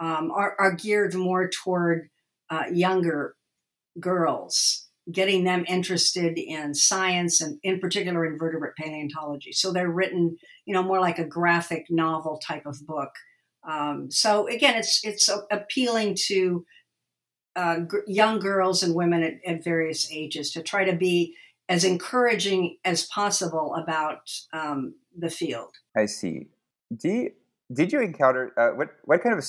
um, 0.00 0.30
are, 0.30 0.56
are, 0.58 0.72
geared 0.72 1.14
more 1.14 1.48
toward 1.48 2.08
uh, 2.48 2.64
younger 2.72 3.36
girls, 4.00 4.88
getting 5.12 5.44
them 5.44 5.64
interested 5.68 6.38
in 6.38 6.74
science 6.74 7.40
and, 7.40 7.58
in 7.62 7.78
particular, 7.78 8.24
invertebrate 8.24 8.76
paleontology. 8.76 9.52
So 9.52 9.72
they're 9.72 9.90
written, 9.90 10.38
you 10.64 10.74
know, 10.74 10.82
more 10.82 11.00
like 11.00 11.18
a 11.18 11.26
graphic 11.26 11.86
novel 11.90 12.38
type 12.38 12.66
of 12.66 12.86
book. 12.86 13.10
Um, 13.68 14.10
so 14.10 14.48
again, 14.48 14.76
it's 14.76 15.04
it's 15.04 15.28
appealing 15.50 16.16
to 16.28 16.64
uh, 17.56 17.80
g- 17.80 17.98
young 18.06 18.38
girls 18.38 18.82
and 18.82 18.94
women 18.94 19.22
at, 19.22 19.34
at 19.46 19.62
various 19.62 20.10
ages 20.10 20.50
to 20.52 20.62
try 20.62 20.84
to 20.84 20.96
be 20.96 21.34
as 21.68 21.84
encouraging 21.84 22.78
as 22.84 23.06
possible 23.06 23.74
about 23.74 24.30
um, 24.52 24.94
the 25.16 25.30
field. 25.30 25.76
I 25.96 26.06
see. 26.06 26.48
Do 26.96 27.08
you, 27.08 27.32
did 27.72 27.92
you 27.92 28.00
encounter 28.00 28.52
uh, 28.56 28.70
what 28.70 28.90
what 29.04 29.22
kind 29.22 29.36
of 29.36 29.44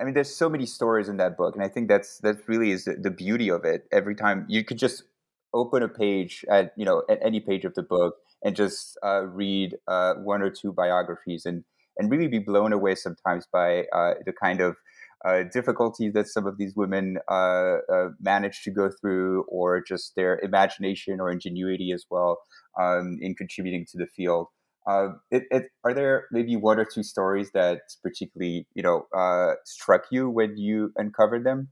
I 0.00 0.04
mean, 0.04 0.14
there's 0.14 0.34
so 0.34 0.48
many 0.48 0.66
stories 0.66 1.08
in 1.08 1.18
that 1.18 1.36
book, 1.36 1.54
and 1.54 1.64
I 1.64 1.68
think 1.68 1.88
that's 1.88 2.18
that 2.18 2.48
really 2.48 2.72
is 2.72 2.84
the, 2.84 2.94
the 2.94 3.10
beauty 3.10 3.48
of 3.48 3.64
it. 3.64 3.86
Every 3.92 4.14
time 4.14 4.44
you 4.48 4.64
could 4.64 4.78
just 4.78 5.04
open 5.52 5.82
a 5.82 5.88
page 5.88 6.44
at 6.50 6.72
you 6.76 6.84
know 6.84 7.04
at 7.08 7.18
any 7.22 7.40
page 7.40 7.64
of 7.64 7.74
the 7.74 7.82
book 7.82 8.16
and 8.42 8.56
just 8.56 8.98
uh, 9.04 9.24
read 9.26 9.76
uh, 9.86 10.14
one 10.14 10.42
or 10.42 10.50
two 10.50 10.72
biographies 10.72 11.46
and 11.46 11.64
and 11.96 12.10
really 12.10 12.26
be 12.26 12.40
blown 12.40 12.72
away 12.72 12.96
sometimes 12.96 13.46
by 13.52 13.84
uh, 13.94 14.14
the 14.26 14.32
kind 14.32 14.60
of 14.60 14.76
uh, 15.24 15.44
difficulties 15.52 16.12
that 16.12 16.28
some 16.28 16.46
of 16.46 16.58
these 16.58 16.74
women 16.76 17.18
uh, 17.30 17.76
uh, 17.92 18.08
manage 18.20 18.62
to 18.62 18.70
go 18.70 18.90
through, 19.00 19.44
or 19.48 19.80
just 19.80 20.14
their 20.16 20.38
imagination 20.40 21.20
or 21.20 21.30
ingenuity 21.30 21.92
as 21.92 22.04
well 22.10 22.38
um, 22.80 23.16
in 23.20 23.34
contributing 23.34 23.86
to 23.90 23.96
the 23.96 24.06
field. 24.06 24.48
Uh, 24.86 25.08
it, 25.30 25.44
it, 25.50 25.64
are 25.82 25.94
there 25.94 26.26
maybe 26.30 26.56
one 26.56 26.78
or 26.78 26.84
two 26.84 27.02
stories 27.02 27.50
that 27.52 27.80
particularly 28.02 28.66
you 28.74 28.82
know 28.82 29.06
uh, 29.16 29.54
struck 29.64 30.04
you 30.10 30.28
when 30.28 30.56
you 30.56 30.92
uncovered 30.96 31.44
them? 31.44 31.68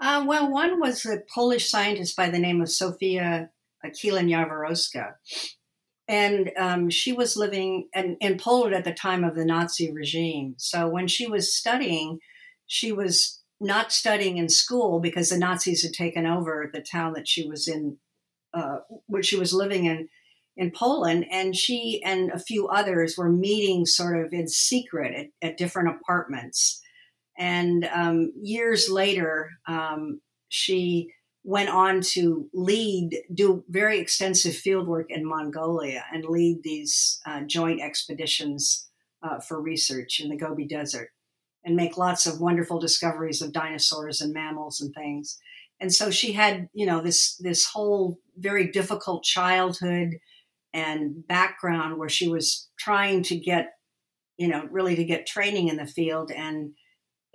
Uh, 0.00 0.24
well, 0.26 0.50
one 0.50 0.80
was 0.80 1.06
a 1.06 1.22
Polish 1.32 1.70
scientist 1.70 2.16
by 2.16 2.28
the 2.28 2.38
name 2.38 2.60
of 2.60 2.68
Zofia 2.68 3.48
Kielan-Jaworowska, 3.84 5.14
and 6.08 6.50
um, 6.58 6.90
she 6.90 7.12
was 7.12 7.36
living 7.36 7.88
in, 7.94 8.16
in 8.20 8.38
Poland 8.38 8.74
at 8.74 8.84
the 8.84 8.92
time 8.92 9.24
of 9.24 9.34
the 9.34 9.44
Nazi 9.44 9.92
regime. 9.92 10.54
So 10.58 10.88
when 10.88 11.06
she 11.06 11.26
was 11.26 11.52
studying, 11.52 12.18
she 12.66 12.92
was 12.92 13.40
not 13.60 13.92
studying 13.92 14.36
in 14.36 14.48
school 14.48 15.00
because 15.00 15.30
the 15.30 15.38
Nazis 15.38 15.82
had 15.82 15.92
taken 15.92 16.26
over 16.26 16.70
the 16.72 16.82
town 16.82 17.12
that 17.14 17.28
she 17.28 17.48
was 17.48 17.68
in, 17.68 17.98
uh, 18.52 18.78
where 19.06 19.22
she 19.22 19.38
was 19.38 19.54
living 19.54 19.86
in, 19.86 20.08
in 20.56 20.70
Poland. 20.70 21.26
And 21.30 21.56
she 21.56 22.02
and 22.04 22.30
a 22.30 22.38
few 22.38 22.68
others 22.68 23.16
were 23.16 23.30
meeting 23.30 23.86
sort 23.86 24.24
of 24.24 24.32
in 24.32 24.48
secret 24.48 25.14
at, 25.42 25.48
at 25.50 25.58
different 25.58 25.96
apartments. 25.96 26.80
And 27.36 27.88
um, 27.92 28.32
years 28.40 28.88
later, 28.88 29.50
um, 29.66 30.20
she 30.48 31.10
went 31.42 31.68
on 31.68 32.00
to 32.00 32.48
lead, 32.54 33.18
do 33.34 33.64
very 33.68 33.98
extensive 33.98 34.54
field 34.54 34.88
work 34.88 35.10
in 35.10 35.28
Mongolia 35.28 36.04
and 36.12 36.24
lead 36.24 36.60
these 36.62 37.20
uh, 37.26 37.42
joint 37.42 37.82
expeditions 37.82 38.88
uh, 39.22 39.40
for 39.40 39.60
research 39.60 40.20
in 40.20 40.30
the 40.30 40.36
Gobi 40.36 40.66
Desert 40.66 41.10
and 41.64 41.76
make 41.76 41.98
lots 41.98 42.26
of 42.26 42.40
wonderful 42.40 42.78
discoveries 42.78 43.42
of 43.42 43.52
dinosaurs 43.52 44.20
and 44.20 44.32
mammals 44.32 44.80
and 44.80 44.94
things. 44.94 45.38
And 45.80 45.92
so 45.92 46.10
she 46.10 46.32
had, 46.32 46.68
you 46.72 46.86
know, 46.86 47.00
this 47.00 47.36
this 47.36 47.66
whole 47.66 48.20
very 48.36 48.70
difficult 48.70 49.24
childhood 49.24 50.18
and 50.74 51.26
background 51.26 51.96
where 51.96 52.08
she 52.08 52.28
was 52.28 52.68
trying 52.78 53.22
to 53.22 53.36
get, 53.36 53.74
you 54.36 54.48
know, 54.48 54.66
really 54.70 54.96
to 54.96 55.04
get 55.04 55.26
training 55.26 55.68
in 55.68 55.76
the 55.76 55.86
field 55.86 56.32
and 56.32 56.72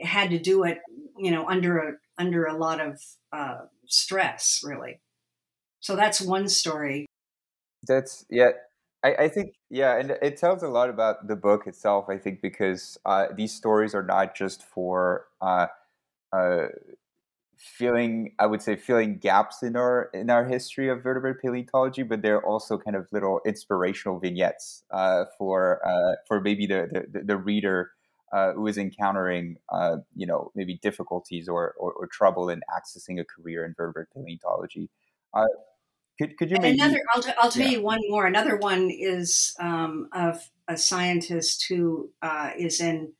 had 0.01 0.29
to 0.29 0.37
do 0.37 0.63
it, 0.63 0.79
you 1.17 1.31
know, 1.31 1.47
under 1.47 1.79
a 1.79 1.91
under 2.17 2.45
a 2.45 2.57
lot 2.57 2.81
of 2.81 3.01
uh, 3.31 3.59
stress, 3.87 4.61
really. 4.63 4.99
So 5.79 5.95
that's 5.95 6.21
one 6.21 6.49
story. 6.49 7.05
That's 7.87 8.25
yeah. 8.29 8.51
I, 9.01 9.15
I 9.15 9.27
think 9.29 9.53
yeah, 9.69 9.97
and 9.97 10.11
it 10.21 10.35
tells 10.35 10.61
a 10.61 10.67
lot 10.67 10.89
about 10.89 11.27
the 11.27 11.37
book 11.37 11.67
itself. 11.67 12.09
I 12.09 12.17
think 12.17 12.41
because 12.41 12.99
uh, 13.05 13.27
these 13.33 13.53
stories 13.53 13.95
are 13.95 14.03
not 14.03 14.35
just 14.35 14.63
for 14.63 15.27
uh, 15.41 15.67
filling, 17.59 18.33
I 18.39 18.45
would 18.45 18.61
say, 18.61 18.75
filling 18.77 19.19
gaps 19.19 19.61
in 19.61 19.75
our 19.75 20.09
in 20.13 20.29
our 20.29 20.45
history 20.45 20.89
of 20.89 21.03
vertebrate 21.03 21.41
paleontology, 21.41 22.03
but 22.03 22.21
they're 22.21 22.43
also 22.43 22.77
kind 22.77 22.95
of 22.95 23.07
little 23.11 23.41
inspirational 23.45 24.17
vignettes 24.17 24.83
uh, 24.91 25.25
for 25.37 25.85
uh, 25.85 26.15
for 26.27 26.39
maybe 26.39 26.65
the 26.65 27.05
the, 27.11 27.23
the 27.23 27.37
reader 27.37 27.91
uh, 28.31 28.53
who 28.53 28.67
is 28.67 28.77
encountering, 28.77 29.57
uh, 29.73 29.97
you 30.15 30.25
know, 30.25 30.51
maybe 30.55 30.79
difficulties 30.81 31.49
or, 31.49 31.73
or, 31.79 31.93
or, 31.93 32.05
trouble 32.05 32.47
in 32.47 32.61
accessing 32.69 33.19
a 33.19 33.25
career 33.25 33.65
in 33.65 33.73
vertebrate 33.75 34.05
paleontology. 34.13 34.87
Uh, 35.33 35.47
could, 36.19 36.37
could 36.37 36.51
you 36.51 36.57
maybe, 36.61 36.79
another? 36.79 36.99
I'll, 37.11 37.23
t- 37.23 37.31
I'll 37.39 37.49
tell 37.49 37.63
yeah. 37.63 37.77
you 37.77 37.81
one 37.81 38.01
more. 38.07 38.27
Another 38.27 38.55
one 38.57 38.91
is 38.91 39.55
um, 39.59 40.09
of 40.13 40.47
a 40.67 40.77
scientist 40.77 41.65
who 41.67 42.11
uh, 42.21 42.51
is 42.55 42.79
in 42.79 43.13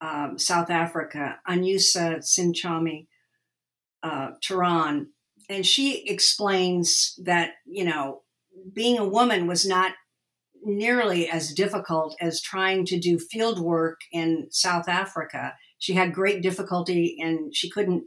um, 0.00 0.36
South 0.36 0.68
Africa, 0.68 1.38
Anusuya 1.48 2.18
Chinsamy 2.18 3.06
uh, 4.06 4.30
Turan, 4.40 5.08
and 5.48 5.66
she 5.66 6.06
explains 6.06 7.18
that 7.24 7.54
you 7.64 7.84
know 7.84 8.22
being 8.72 8.98
a 8.98 9.08
woman 9.08 9.46
was 9.46 9.66
not 9.66 9.92
nearly 10.62 11.28
as 11.28 11.52
difficult 11.52 12.16
as 12.20 12.40
trying 12.40 12.84
to 12.84 12.98
do 12.98 13.18
field 13.18 13.58
work 13.58 14.00
in 14.12 14.46
South 14.50 14.88
Africa. 14.88 15.54
She 15.78 15.92
had 15.92 16.14
great 16.14 16.42
difficulty 16.42 17.16
and 17.20 17.54
she 17.54 17.70
couldn't 17.70 18.04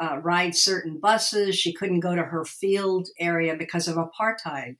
uh, 0.00 0.18
ride 0.18 0.54
certain 0.54 0.98
buses. 1.00 1.56
She 1.56 1.72
couldn't 1.72 2.00
go 2.00 2.14
to 2.14 2.22
her 2.22 2.44
field 2.44 3.08
area 3.18 3.56
because 3.56 3.88
of 3.88 3.96
apartheid 3.96 4.76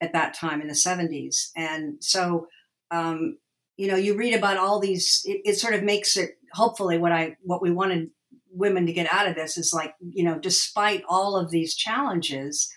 at 0.00 0.12
that 0.12 0.34
time 0.34 0.60
in 0.60 0.66
the 0.66 0.74
70s. 0.74 1.50
And 1.56 1.96
so, 2.00 2.48
um, 2.90 3.38
you 3.76 3.88
know, 3.88 3.96
you 3.96 4.16
read 4.16 4.34
about 4.34 4.58
all 4.58 4.80
these, 4.80 5.22
it, 5.24 5.40
it 5.44 5.58
sort 5.58 5.74
of 5.74 5.82
makes 5.82 6.16
it 6.16 6.32
hopefully 6.52 6.98
what 6.98 7.12
I, 7.12 7.36
what 7.42 7.62
we 7.62 7.70
wanted 7.70 8.10
women 8.56 8.86
to 8.86 8.92
get 8.92 9.12
out 9.12 9.28
of 9.28 9.34
this 9.34 9.56
is 9.56 9.72
like, 9.72 9.94
you 10.00 10.24
know, 10.24 10.38
despite 10.38 11.02
all 11.08 11.36
of 11.36 11.50
these 11.50 11.74
challenges, 11.74 12.68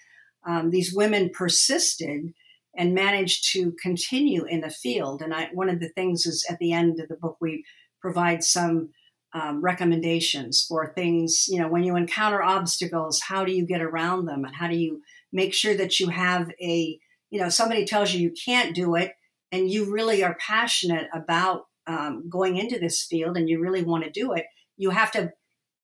um, 0.48 0.70
these 0.70 0.94
women 0.94 1.30
persisted 1.34 2.34
and 2.78 2.94
managed 2.94 3.52
to 3.52 3.74
continue 3.82 4.46
in 4.46 4.62
the 4.62 4.70
field. 4.70 5.22
And 5.22 5.34
I, 5.34 5.50
one 5.54 5.70
of 5.70 5.80
the 5.80 5.90
things 5.90 6.26
is 6.26 6.46
at 6.50 6.60
the 6.60 6.74
end 6.74 7.00
of 7.00 7.10
the 7.10 7.16
book, 7.16 7.38
we 7.42 7.64
provide 8.02 8.44
some 8.44 8.90
um, 9.34 9.62
recommendations 9.62 10.66
for 10.68 10.94
things, 10.94 11.46
you 11.48 11.60
know, 11.60 11.68
when 11.68 11.84
you 11.84 11.96
encounter 11.96 12.42
obstacles, 12.42 13.22
how 13.22 13.46
do 13.46 13.52
you 13.52 13.66
get 13.66 13.82
around 13.82 14.26
them? 14.26 14.44
And 14.46 14.56
how 14.56 14.68
do 14.68 14.76
you 14.76 15.02
make 15.32 15.54
sure 15.54 15.76
that 15.76 16.00
you 16.00 16.10
have 16.10 16.50
a, 16.62 17.00
you 17.30 17.40
know, 17.40 17.50
somebody 17.50 17.86
tells 17.86 18.14
you 18.14 18.22
you 18.22 18.34
can't 18.46 18.76
do 18.76 18.96
it 18.96 19.14
and 19.52 19.70
you 19.70 19.92
really 19.92 20.24
are 20.24 20.38
passionate 20.40 21.08
about 21.14 21.66
um, 21.86 22.28
going 22.30 22.58
into 22.58 22.80
this 22.80 23.04
field 23.04 23.38
and 23.38 23.50
you 23.50 23.60
really 23.60 23.84
want 23.84 24.04
to 24.04 24.10
do 24.10 24.34
it, 24.34 24.46
you 24.78 24.90
have 24.90 25.12
to 25.12 25.32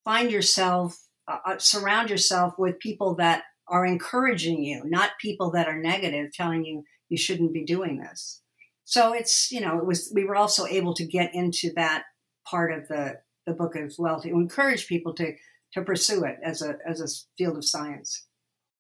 find 0.06 0.32
yourself, 0.32 0.98
uh, 1.28 1.40
uh 1.46 1.58
surround 1.58 2.10
yourself 2.10 2.54
with 2.58 2.80
people 2.80 3.16
that 3.16 3.44
are 3.68 3.86
encouraging 3.86 4.64
you, 4.64 4.84
not 4.86 5.12
people 5.20 5.52
that 5.52 5.68
are 5.68 5.82
negative 5.82 6.32
telling 6.32 6.64
you 6.64 6.84
you 7.10 7.18
shouldn't 7.18 7.54
be 7.54 7.66
doing 7.66 8.00
this. 8.00 8.42
So 8.86 9.14
it's, 9.14 9.52
you 9.52 9.62
know, 9.62 9.80
it 9.80 9.86
was, 9.86 10.12
we 10.14 10.24
were 10.24 10.36
also 10.36 10.66
able 10.68 10.94
to 10.94 11.06
get 11.06 11.34
into 11.34 11.72
that 11.76 12.04
part 12.48 12.72
of 12.72 12.88
the, 12.88 13.20
the 13.48 13.54
book 13.54 13.76
as 13.76 13.96
well 13.98 14.22
to 14.22 14.30
encourage 14.30 14.88
people 14.88 15.14
to, 15.16 15.34
to 15.74 15.82
pursue 15.82 16.24
it 16.24 16.38
as 16.44 16.62
a, 16.62 16.78
as 16.88 17.02
a 17.02 17.08
field 17.38 17.58
of 17.58 17.66
science. 17.66 18.28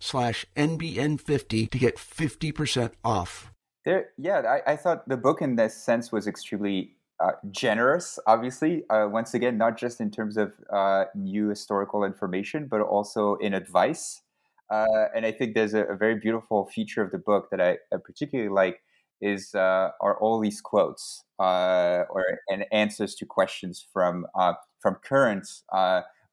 slash 0.00 0.44
NBN50 0.56 1.70
to 1.70 1.78
get 1.78 1.96
50% 1.96 2.92
off. 3.04 3.52
There, 3.84 4.08
yeah, 4.18 4.40
I, 4.66 4.72
I 4.72 4.76
thought 4.76 5.08
the 5.08 5.16
book 5.16 5.40
in 5.40 5.56
this 5.56 5.74
sense 5.74 6.10
was 6.10 6.26
extremely 6.26 6.96
uh, 7.20 7.32
generous, 7.50 8.18
obviously. 8.26 8.84
Uh, 8.90 9.06
once 9.08 9.34
again, 9.34 9.56
not 9.58 9.78
just 9.78 10.00
in 10.00 10.10
terms 10.10 10.36
of 10.36 10.54
uh, 10.72 11.04
new 11.14 11.48
historical 11.48 12.04
information, 12.04 12.66
but 12.66 12.80
also 12.80 13.36
in 13.36 13.54
advice. 13.54 14.22
Uh, 14.70 15.06
and 15.14 15.26
I 15.26 15.32
think 15.32 15.54
there's 15.54 15.74
a, 15.74 15.84
a, 15.84 15.96
very 15.96 16.14
beautiful 16.14 16.66
feature 16.66 17.02
of 17.02 17.10
the 17.10 17.18
book 17.18 17.48
that 17.50 17.60
I, 17.60 17.72
I 17.92 17.96
particularly 18.02 18.50
like 18.50 18.80
is 19.20 19.54
uh, 19.54 19.90
are 20.00 20.16
all 20.20 20.38
these 20.38 20.60
quotes 20.60 21.24
uh, 21.40 22.04
or 22.08 22.24
and 22.48 22.64
answers 22.70 23.14
to 23.16 23.26
questions 23.26 23.84
from 23.92 24.26
from 24.78 24.94
current 25.04 25.46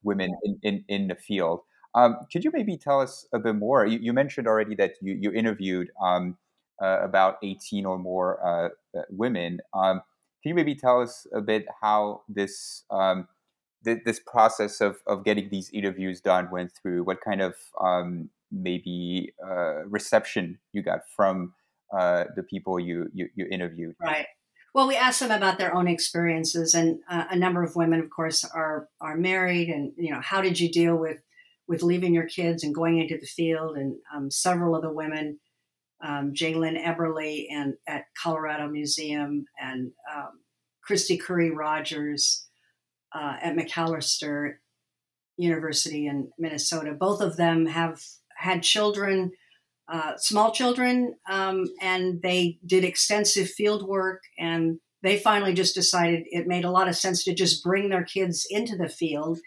women 0.04 0.38
in, 0.44 0.60
in, 0.64 0.86
in 0.88 1.08
the 1.08 1.16
field. 1.16 1.62
Um, 1.98 2.18
could 2.32 2.44
you 2.44 2.52
maybe 2.54 2.78
tell 2.78 3.02
us 3.02 3.26
a 3.34 3.40
bit 3.40 3.56
more? 3.56 3.86
You, 3.86 3.98
you 4.00 4.14
mentioned 4.14 4.48
already 4.48 4.76
that 4.76 4.94
you, 5.02 5.18
you 5.20 5.32
interviewed 5.32 5.90
um, 6.00 6.38
uh, 6.82 7.00
about 7.02 7.38
18 7.42 7.88
or 7.88 7.98
more 7.98 8.40
uh, 8.46 8.98
uh, 8.98 9.04
women. 9.10 9.60
Um, 9.74 10.02
can 10.44 10.50
you 10.50 10.54
maybe 10.54 10.76
tell 10.76 11.02
us 11.02 11.26
a 11.34 11.42
bit 11.42 11.66
how 11.82 12.22
this 12.30 12.84
um, 12.92 13.28
th- 13.84 14.04
this 14.06 14.20
process 14.20 14.80
of, 14.80 14.98
of 15.08 15.26
getting 15.26 15.50
these 15.50 15.72
interviews 15.72 16.22
done 16.22 16.50
went 16.52 16.72
through? 16.80 17.04
What 17.04 17.18
kind 17.22 17.42
of 17.42 17.56
um, 17.82 18.30
maybe 18.52 19.34
uh, 19.44 19.86
reception 19.88 20.60
you 20.74 20.84
got 20.84 21.00
from 21.16 21.56
uh, 21.98 22.26
the 22.36 22.44
people 22.44 22.80
you, 22.80 23.10
you, 23.12 23.28
you 23.34 23.48
interviewed? 23.50 23.96
Right. 24.00 24.28
Well, 24.76 24.88
we 24.88 24.96
asked 24.96 25.22
them 25.22 25.32
about 25.32 25.58
their 25.58 25.74
own 25.74 25.88
experiences, 25.88 26.76
and 26.76 27.00
uh, 27.10 27.24
a 27.32 27.36
number 27.36 27.64
of 27.64 27.76
women, 27.76 28.00
of 28.00 28.12
course, 28.12 28.46
are 28.46 28.88
are 29.02 29.18
married. 29.18 29.70
And 29.70 29.94
you 29.98 30.12
know, 30.12 30.22
how 30.22 30.42
did 30.42 30.60
you 30.60 30.72
deal 30.72 30.96
with 30.96 31.18
with 31.68 31.84
leaving 31.84 32.14
your 32.14 32.28
kids 32.28 32.64
and 32.64 32.74
going 32.74 33.00
into 33.00 33.18
the 33.18 33.28
field. 33.28 33.78
And 33.78 33.98
um, 34.16 34.32
several 34.32 34.76
of 34.76 34.82
the 34.82 34.92
women, 34.92 35.40
um, 36.04 36.34
Jaelyn 36.34 36.82
Eberle 36.82 37.48
and 37.52 37.76
at 37.88 38.06
Colorado 38.22 38.68
Museum, 38.68 39.46
and 39.60 39.92
um, 40.14 40.40
Kristi 40.88 41.20
Curry 41.20 41.52
Rogers 41.52 42.48
uh, 43.14 43.36
at 43.42 43.56
Macalester 43.56 44.56
University 45.38 46.08
in 46.08 46.30
Minnesota. 46.38 46.94
Both 46.94 47.22
of 47.22 47.38
them 47.38 47.66
have 47.66 48.02
had 48.36 48.64
children, 48.64 49.32
uh, 49.92 50.14
small 50.18 50.52
children, 50.52 51.16
um, 51.30 51.66
and 51.82 52.22
they 52.22 52.60
did 52.66 52.84
extensive 52.84 53.50
field 53.50 53.88
work. 53.88 54.24
And 54.38 54.80
they 55.04 55.18
finally 55.18 55.54
just 55.54 55.76
decided 55.76 56.24
it 56.28 56.48
made 56.48 56.66
a 56.66 56.72
lot 56.72 56.88
of 56.88 56.96
sense 56.96 57.24
to 57.24 57.34
just 57.34 57.64
bring 57.64 57.90
their 57.90 58.04
kids 58.04 58.48
into 58.50 58.76
the 58.76 58.90
field 58.90 59.40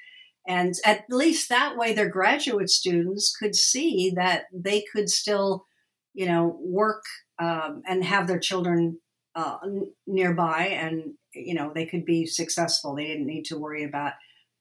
and 0.46 0.74
at 0.85 1.05
least 1.11 1.48
that 1.48 1.76
way, 1.76 1.92
their 1.92 2.09
graduate 2.09 2.70
students 2.70 3.35
could 3.37 3.55
see 3.55 4.12
that 4.16 4.44
they 4.53 4.85
could 4.92 5.11
still, 5.11 5.66
you 6.14 6.26
know, 6.26 6.59
work 6.61 7.05
um, 7.38 7.83
and 7.87 8.05
have 8.05 8.26
their 8.26 8.38
children 8.38 9.00
uh, 9.35 9.59
nearby, 10.07 10.66
and 10.66 11.14
you 11.35 11.55
know, 11.55 11.72
they 11.74 11.87
could 11.87 12.05
be 12.05 12.26
successful. 12.26 12.94
They 12.94 13.07
didn't 13.07 13.26
need 13.26 13.44
to 13.46 13.59
worry 13.59 13.85
about, 13.85 14.14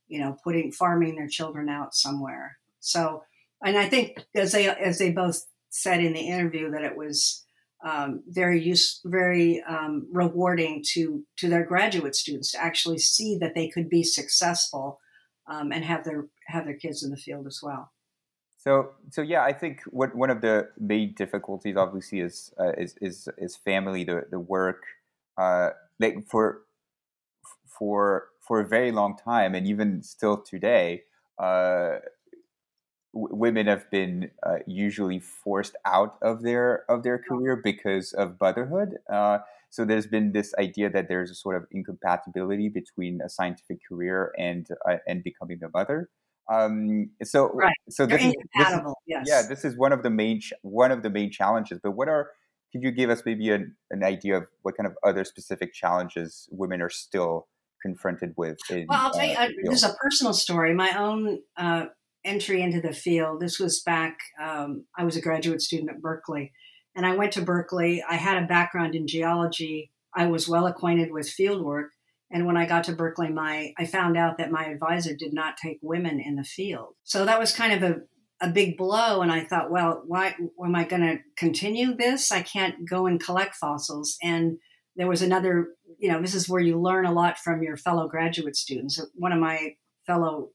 you 0.07 0.19
know, 0.19 0.37
putting 0.43 0.71
farming 0.71 1.15
their 1.15 1.27
children 1.27 1.69
out 1.69 1.95
somewhere. 1.95 2.57
So, 2.79 3.23
and 3.63 3.77
I 3.77 3.87
think 3.89 4.25
as 4.35 4.51
they 4.51 4.67
as 4.67 4.99
they 4.99 5.11
both 5.11 5.45
said 5.69 6.03
in 6.03 6.13
the 6.13 6.27
interview 6.27 6.71
that 6.71 6.83
it 6.83 6.97
was 6.97 7.45
um, 7.83 8.21
very 8.27 8.61
use 8.61 8.99
very 9.05 9.63
um, 9.63 10.07
rewarding 10.11 10.83
to 10.89 11.23
to 11.37 11.47
their 11.47 11.63
graduate 11.63 12.15
students 12.15 12.51
to 12.51 12.61
actually 12.61 12.99
see 12.99 13.37
that 13.37 13.55
they 13.55 13.69
could 13.69 13.89
be 13.89 14.03
successful 14.03 14.99
um, 15.49 15.71
and 15.71 15.83
have 15.83 16.03
their 16.05 16.27
have 16.47 16.65
their 16.65 16.75
kids 16.75 17.03
in 17.03 17.11
the 17.11 17.17
field 17.17 17.47
as 17.47 17.61
well. 17.61 17.91
So, 18.57 18.95
so 19.09 19.21
yeah, 19.21 19.43
I 19.43 19.53
think 19.53 19.81
what 19.83 20.15
one 20.15 20.29
of 20.29 20.41
the 20.41 20.69
main 20.77 21.13
difficulties, 21.13 21.77
obviously, 21.77 22.19
is 22.19 22.53
uh, 22.59 22.73
is, 22.77 22.95
is 23.01 23.29
is 23.37 23.55
family, 23.55 24.03
the 24.03 24.27
the 24.29 24.39
work, 24.39 24.83
uh, 25.37 25.71
like 25.97 26.27
for 26.27 26.63
for 27.65 28.29
for 28.39 28.59
a 28.59 28.67
very 28.67 28.91
long 28.91 29.17
time, 29.17 29.55
and 29.55 29.67
even 29.67 30.01
still 30.03 30.41
today, 30.41 31.03
uh, 31.37 31.99
w- 33.13 33.35
women 33.35 33.67
have 33.67 33.89
been 33.89 34.31
uh, 34.43 34.59
usually 34.67 35.19
forced 35.19 35.75
out 35.85 36.17
of 36.21 36.41
their 36.41 36.89
of 36.89 37.03
their 37.03 37.17
career 37.17 37.55
because 37.55 38.13
of 38.13 38.39
motherhood. 38.39 38.99
So 39.69 39.85
there's 39.85 40.07
been 40.07 40.31
this 40.31 40.53
idea 40.59 40.89
that 40.89 41.07
there's 41.07 41.29
a 41.31 41.35
sort 41.35 41.55
of 41.55 41.63
incompatibility 41.71 42.69
between 42.69 43.19
a 43.23 43.29
scientific 43.29 43.79
career 43.87 44.31
and 44.37 44.67
uh, 44.89 44.97
and 45.07 45.23
becoming 45.23 45.59
a 45.63 45.69
mother. 45.73 46.09
Um, 46.51 47.11
so 47.23 47.51
right. 47.53 47.73
so 47.89 48.07
this 48.07 48.23
is, 48.23 48.33
this 48.57 48.67
is, 48.67 48.79
yes. 49.05 49.25
yeah, 49.27 49.43
this 49.47 49.63
is 49.63 49.77
one 49.77 49.93
of 49.93 50.01
the 50.01 50.09
main 50.09 50.41
one 50.63 50.91
of 50.91 51.03
the 51.03 51.09
main 51.09 51.31
challenges. 51.31 51.79
But 51.81 51.91
what 51.91 52.09
are 52.09 52.31
could 52.71 52.83
you 52.83 52.91
give 52.91 53.09
us 53.09 53.23
maybe 53.25 53.49
an, 53.49 53.75
an 53.91 54.03
idea 54.03 54.37
of 54.37 54.47
what 54.63 54.75
kind 54.77 54.87
of 54.87 54.95
other 55.03 55.23
specific 55.23 55.73
challenges 55.73 56.47
women 56.51 56.81
are 56.81 56.89
still 56.89 57.47
confronted 57.81 58.33
with? 58.37 58.57
In, 58.69 58.87
well, 58.89 58.99
I'll 59.01 59.11
tell 59.11 59.25
you, 59.25 59.35
uh, 59.35 59.49
this 59.63 59.83
is 59.83 59.89
a 59.89 59.95
personal 60.01 60.33
story. 60.33 60.73
My 60.73 60.97
own 60.97 61.41
uh, 61.57 61.85
entry 62.23 62.61
into 62.61 62.81
the 62.81 62.93
field. 62.93 63.41
This 63.41 63.59
was 63.59 63.81
back. 63.81 64.17
Um, 64.41 64.85
I 64.97 65.03
was 65.03 65.15
a 65.15 65.21
graduate 65.21 65.61
student 65.61 65.89
at 65.89 66.01
Berkeley, 66.01 66.51
and 66.95 67.05
I 67.05 67.15
went 67.15 67.33
to 67.33 67.41
Berkeley. 67.41 68.03
I 68.07 68.15
had 68.15 68.41
a 68.41 68.47
background 68.47 68.95
in 68.95 69.07
geology. 69.07 69.91
I 70.15 70.27
was 70.27 70.47
well 70.47 70.67
acquainted 70.67 71.11
with 71.11 71.29
field 71.29 71.63
work. 71.63 71.91
And 72.31 72.45
when 72.45 72.57
I 72.57 72.65
got 72.65 72.83
to 72.85 72.93
Berkeley, 72.93 73.29
my 73.29 73.73
I 73.77 73.85
found 73.85 74.17
out 74.17 74.37
that 74.37 74.51
my 74.51 74.65
advisor 74.65 75.15
did 75.15 75.33
not 75.33 75.57
take 75.57 75.79
women 75.81 76.19
in 76.19 76.35
the 76.35 76.43
field. 76.43 76.95
So 77.03 77.25
that 77.25 77.39
was 77.39 77.55
kind 77.55 77.73
of 77.73 77.91
a, 77.91 77.95
a 78.41 78.51
big 78.51 78.77
blow. 78.77 79.21
And 79.21 79.31
I 79.31 79.43
thought, 79.43 79.71
well, 79.71 80.03
why 80.05 80.35
am 80.63 80.75
I 80.75 80.83
going 80.83 81.01
to 81.01 81.17
continue 81.37 81.95
this? 81.95 82.31
I 82.31 82.41
can't 82.41 82.87
go 82.87 83.07
and 83.07 83.23
collect 83.23 83.55
fossils. 83.55 84.17
And 84.21 84.57
there 84.95 85.07
was 85.07 85.21
another, 85.21 85.69
you 85.97 86.11
know, 86.11 86.21
this 86.21 86.35
is 86.35 86.49
where 86.49 86.61
you 86.61 86.79
learn 86.79 87.05
a 87.05 87.13
lot 87.13 87.37
from 87.37 87.63
your 87.63 87.77
fellow 87.77 88.07
graduate 88.07 88.55
students. 88.55 89.01
One 89.15 89.31
of 89.31 89.39
my 89.39 89.75
fellow 90.05 90.49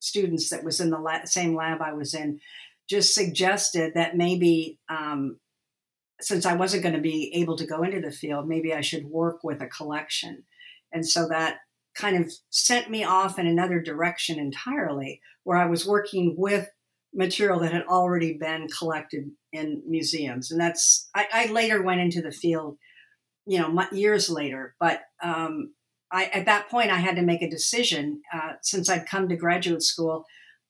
students 0.00 0.50
that 0.50 0.64
was 0.64 0.80
in 0.80 0.90
the 0.90 0.98
la- 0.98 1.24
same 1.24 1.54
lab 1.54 1.80
I 1.80 1.92
was 1.92 2.14
in 2.14 2.40
just 2.88 3.14
suggested 3.14 3.92
that 3.94 4.16
maybe 4.16 4.78
um, 4.88 5.38
since 6.20 6.46
I 6.46 6.54
wasn't 6.54 6.82
going 6.82 6.94
to 6.94 7.00
be 7.00 7.32
able 7.34 7.56
to 7.56 7.66
go 7.66 7.82
into 7.82 8.00
the 8.00 8.12
field, 8.12 8.48
maybe 8.48 8.72
I 8.72 8.80
should 8.80 9.06
work 9.06 9.42
with 9.42 9.60
a 9.60 9.66
collection. 9.66 10.44
And 10.92 11.06
so 11.06 11.28
that 11.28 11.58
kind 11.96 12.16
of 12.16 12.32
sent 12.50 12.90
me 12.90 13.04
off 13.04 13.38
in 13.38 13.46
another 13.46 13.80
direction 13.80 14.38
entirely, 14.38 15.20
where 15.44 15.58
I 15.58 15.66
was 15.66 15.86
working 15.86 16.34
with 16.36 16.68
material 17.12 17.60
that 17.60 17.72
had 17.72 17.86
already 17.86 18.36
been 18.38 18.66
collected 18.76 19.30
in 19.52 19.82
museums. 19.86 20.50
And 20.50 20.60
that's, 20.60 21.08
I, 21.14 21.26
I 21.32 21.52
later 21.52 21.82
went 21.82 22.00
into 22.00 22.20
the 22.22 22.32
field, 22.32 22.76
you 23.46 23.58
know, 23.58 23.86
years 23.92 24.28
later. 24.28 24.74
But 24.80 25.02
um, 25.22 25.74
I, 26.10 26.24
at 26.26 26.46
that 26.46 26.68
point, 26.68 26.90
I 26.90 26.98
had 26.98 27.16
to 27.16 27.22
make 27.22 27.42
a 27.42 27.50
decision 27.50 28.22
uh, 28.32 28.54
since 28.62 28.88
I'd 28.88 29.06
come 29.06 29.28
to 29.28 29.36
graduate 29.36 29.82
school. 29.82 30.24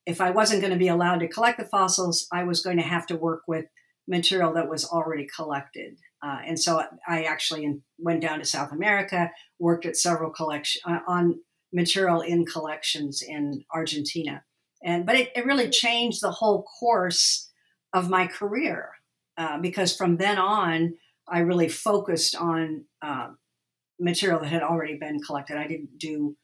If 0.05 0.21
I 0.21 0.31
wasn't 0.31 0.61
going 0.61 0.73
to 0.73 0.79
be 0.79 0.89
allowed 0.89 1.21
to 1.21 1.29
collect 1.29 1.59
the 1.59 1.65
fossils, 1.65 2.27
I 2.31 2.45
was 2.45 2.63
going 2.63 2.77
to 2.77 2.83
have 2.83 3.07
to 3.07 3.17
work 3.17 3.43
with 3.49 3.65
material 4.07 4.53
that 4.55 4.69
was 4.69 4.85
already 4.85 5.27
collected. 5.37 5.99
Uh, 6.23 6.41
and 6.47 6.59
so 6.59 6.83
I 7.07 7.25
actually 7.25 7.81
went 7.99 8.23
down 8.23 8.39
to 8.39 8.45
South 8.45 8.73
America, 8.73 9.31
worked 9.59 9.87
at 9.87 9.97
several 9.97 10.31
collection 10.31 10.81
uh, 10.87 11.01
on 11.07 11.41
material 11.73 12.21
in 12.21 12.45
collections 12.47 13.23
in 13.23 13.65
Argentina. 13.73 14.45
And 14.83 15.07
but 15.07 15.17
it, 15.17 15.33
it 15.35 15.47
really 15.47 15.71
changed 15.71 16.21
the 16.21 16.31
whole 16.31 16.65
course 16.81 17.51
of 17.93 18.11
my 18.11 18.27
career. 18.27 18.93
uh, 19.37 19.59
because 19.59 19.97
from 19.97 20.17
then 20.17 20.39
on, 20.39 20.95
I 21.29 21.41
really 21.41 21.69
focused 21.69 22.37
on 22.37 22.85
uh, 23.03 23.29
material 23.99 24.41
that 24.41 24.49
had 24.49 24.63
already 24.63 24.97
been 24.97 25.21
collected. 25.21 25.57
I 25.57 25.67
didn't 25.67 25.99
do 25.99 26.37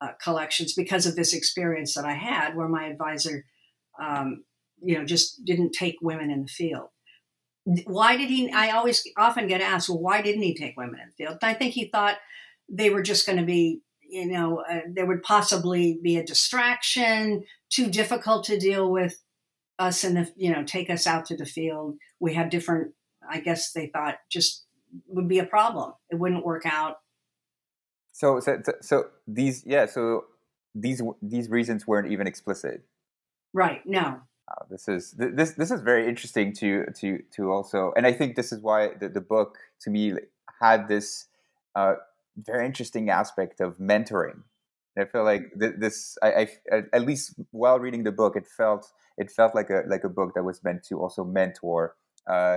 uh, 0.00 0.12
collections 0.22 0.72
because 0.74 1.06
of 1.06 1.14
this 1.14 1.34
experience 1.34 1.94
that 1.94 2.04
I 2.04 2.14
had, 2.14 2.56
where 2.56 2.68
my 2.68 2.86
advisor, 2.86 3.44
um, 4.00 4.44
you 4.82 4.98
know, 4.98 5.04
just 5.04 5.44
didn't 5.44 5.72
take 5.72 5.96
women 6.02 6.30
in 6.30 6.42
the 6.42 6.48
field. 6.48 6.88
Why 7.64 8.16
did 8.16 8.28
he? 8.28 8.50
I 8.50 8.70
always 8.70 9.06
often 9.16 9.46
get 9.46 9.60
asked, 9.60 9.88
well, 9.88 10.00
why 10.00 10.22
didn't 10.22 10.42
he 10.42 10.54
take 10.54 10.76
women 10.76 11.00
in 11.00 11.08
the 11.08 11.14
field? 11.14 11.38
And 11.40 11.50
I 11.50 11.54
think 11.54 11.74
he 11.74 11.86
thought 11.86 12.16
they 12.68 12.90
were 12.90 13.02
just 13.02 13.26
going 13.26 13.38
to 13.38 13.44
be, 13.44 13.82
you 14.00 14.26
know, 14.26 14.64
uh, 14.68 14.80
there 14.92 15.06
would 15.06 15.22
possibly 15.22 15.98
be 16.02 16.16
a 16.16 16.24
distraction, 16.24 17.44
too 17.70 17.88
difficult 17.88 18.44
to 18.44 18.58
deal 18.58 18.90
with 18.90 19.22
us 19.78 20.04
in 20.04 20.14
the, 20.14 20.32
you 20.36 20.52
know, 20.52 20.64
take 20.64 20.90
us 20.90 21.06
out 21.06 21.26
to 21.26 21.36
the 21.36 21.46
field. 21.46 21.96
We 22.20 22.34
have 22.34 22.50
different, 22.50 22.94
I 23.28 23.40
guess 23.40 23.72
they 23.72 23.86
thought 23.86 24.16
just 24.30 24.64
would 25.06 25.28
be 25.28 25.38
a 25.38 25.46
problem. 25.46 25.92
It 26.10 26.16
wouldn't 26.16 26.44
work 26.44 26.66
out. 26.66 26.96
So, 28.12 28.40
so, 28.40 28.60
so 28.80 29.04
these, 29.26 29.64
yeah, 29.64 29.86
so 29.86 30.24
these 30.74 31.02
these 31.20 31.48
reasons 31.48 31.86
weren't 31.86 32.10
even 32.10 32.26
explicit. 32.26 32.82
Right. 33.52 33.82
No. 33.84 34.20
Uh, 34.52 34.64
this 34.70 34.88
is 34.88 35.12
this 35.12 35.52
this 35.52 35.70
is 35.70 35.80
very 35.80 36.06
interesting 36.08 36.52
to 36.52 36.84
to 37.00 37.20
to 37.34 37.50
also, 37.50 37.92
and 37.96 38.06
I 38.06 38.12
think 38.12 38.36
this 38.36 38.52
is 38.52 38.60
why 38.60 38.90
the, 39.00 39.08
the 39.08 39.20
book 39.20 39.56
to 39.82 39.90
me 39.90 40.14
had 40.60 40.88
this 40.88 41.28
uh, 41.74 41.94
very 42.36 42.66
interesting 42.66 43.08
aspect 43.08 43.60
of 43.60 43.78
mentoring. 43.78 44.42
And 44.94 45.06
I 45.06 45.10
feel 45.10 45.24
like 45.24 45.52
this, 45.56 46.18
I, 46.22 46.48
I, 46.70 46.82
at 46.92 47.06
least 47.06 47.34
while 47.50 47.78
reading 47.78 48.04
the 48.04 48.12
book, 48.12 48.36
it 48.36 48.46
felt 48.46 48.92
it 49.16 49.30
felt 49.30 49.54
like 49.54 49.70
a 49.70 49.84
like 49.88 50.04
a 50.04 50.08
book 50.08 50.34
that 50.34 50.44
was 50.44 50.62
meant 50.62 50.84
to 50.84 51.00
also 51.00 51.24
mentor 51.24 51.96
uh, 52.26 52.56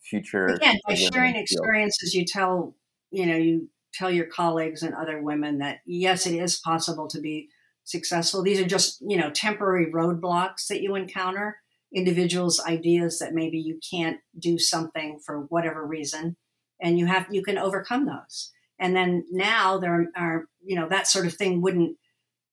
future. 0.00 0.46
Again, 0.46 0.78
by 0.86 0.94
sharing 0.94 1.34
experiences, 1.34 2.14
you 2.14 2.24
tell 2.24 2.76
you 3.10 3.26
know 3.26 3.36
you 3.36 3.68
tell 3.92 4.10
your 4.10 4.26
colleagues 4.26 4.82
and 4.82 4.94
other 4.94 5.20
women 5.20 5.58
that 5.58 5.78
yes, 5.86 6.26
it 6.26 6.34
is 6.34 6.58
possible 6.58 7.08
to 7.08 7.20
be 7.20 7.48
successful. 7.86 8.42
These 8.42 8.60
are 8.60 8.66
just 8.66 9.00
you 9.00 9.16
know 9.16 9.30
temporary 9.30 9.90
roadblocks 9.90 10.66
that 10.68 10.82
you 10.82 10.94
encounter. 10.94 11.58
Individuals' 11.94 12.60
ideas 12.60 13.20
that 13.20 13.32
maybe 13.32 13.58
you 13.58 13.78
can't 13.90 14.18
do 14.38 14.58
something 14.58 15.18
for 15.24 15.42
whatever 15.48 15.86
reason, 15.86 16.36
and 16.80 16.98
you 16.98 17.06
have 17.06 17.26
you 17.30 17.42
can 17.42 17.56
overcome 17.56 18.04
those. 18.04 18.52
And 18.78 18.94
then 18.94 19.24
now 19.30 19.78
there 19.78 20.08
are 20.16 20.46
you 20.62 20.76
know 20.76 20.88
that 20.88 21.06
sort 21.06 21.26
of 21.26 21.34
thing 21.34 21.62
wouldn't 21.62 21.96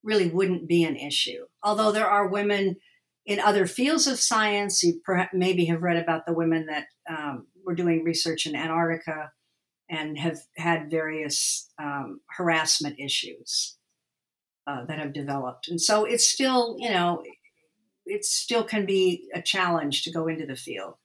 really 0.04 0.30
wouldn't 0.30 0.68
be 0.68 0.84
an 0.84 0.96
issue. 0.96 1.46
Although 1.64 1.92
there 1.92 2.08
are 2.08 2.28
women 2.28 2.78
in 3.26 3.40
other 3.40 3.66
fields 3.66 4.06
of 4.06 4.20
science, 4.20 4.84
you 4.84 5.02
perhaps 5.04 5.32
maybe 5.34 5.66
have 5.66 5.82
read 5.82 5.98
about 5.98 6.26
the 6.26 6.34
women 6.34 6.68
that 6.68 6.88
um, 7.10 7.48
were 7.66 7.76
doing 7.76 8.04
research 8.04 8.46
in 8.46 8.56
Antarctica 8.56 9.32
and 9.90 10.18
have 10.18 10.40
had 10.58 10.92
various 10.92 11.70
um, 11.80 12.20
harassment 12.30 13.00
issues 13.00 13.78
uh, 14.68 14.86
that 14.86 15.00
have 15.00 15.14
developed. 15.14 15.68
And 15.68 15.80
so 15.80 16.06
it's 16.06 16.28
still, 16.28 16.76
you 16.80 16.90
know, 16.90 17.24
it 18.06 18.26
still 18.26 18.64
can 18.64 18.86
be 18.86 19.30
a 19.34 19.42
challenge 19.42 20.04
to 20.04 20.12
go 20.12 20.28
into 20.28 20.46
the 20.46 20.56
field. 20.56 20.96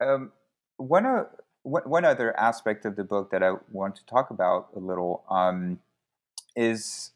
Um, 0.00 0.32
one, 0.76 1.06
uh, 1.06 1.24
one 1.62 2.04
other 2.04 2.38
aspect 2.38 2.84
of 2.84 2.96
the 2.96 3.04
book 3.04 3.30
that 3.30 3.42
I 3.42 3.52
want 3.70 3.96
to 3.96 4.06
talk 4.06 4.30
about 4.30 4.68
a 4.76 4.78
little 4.78 5.24
um, 5.30 5.78
is 6.56 7.12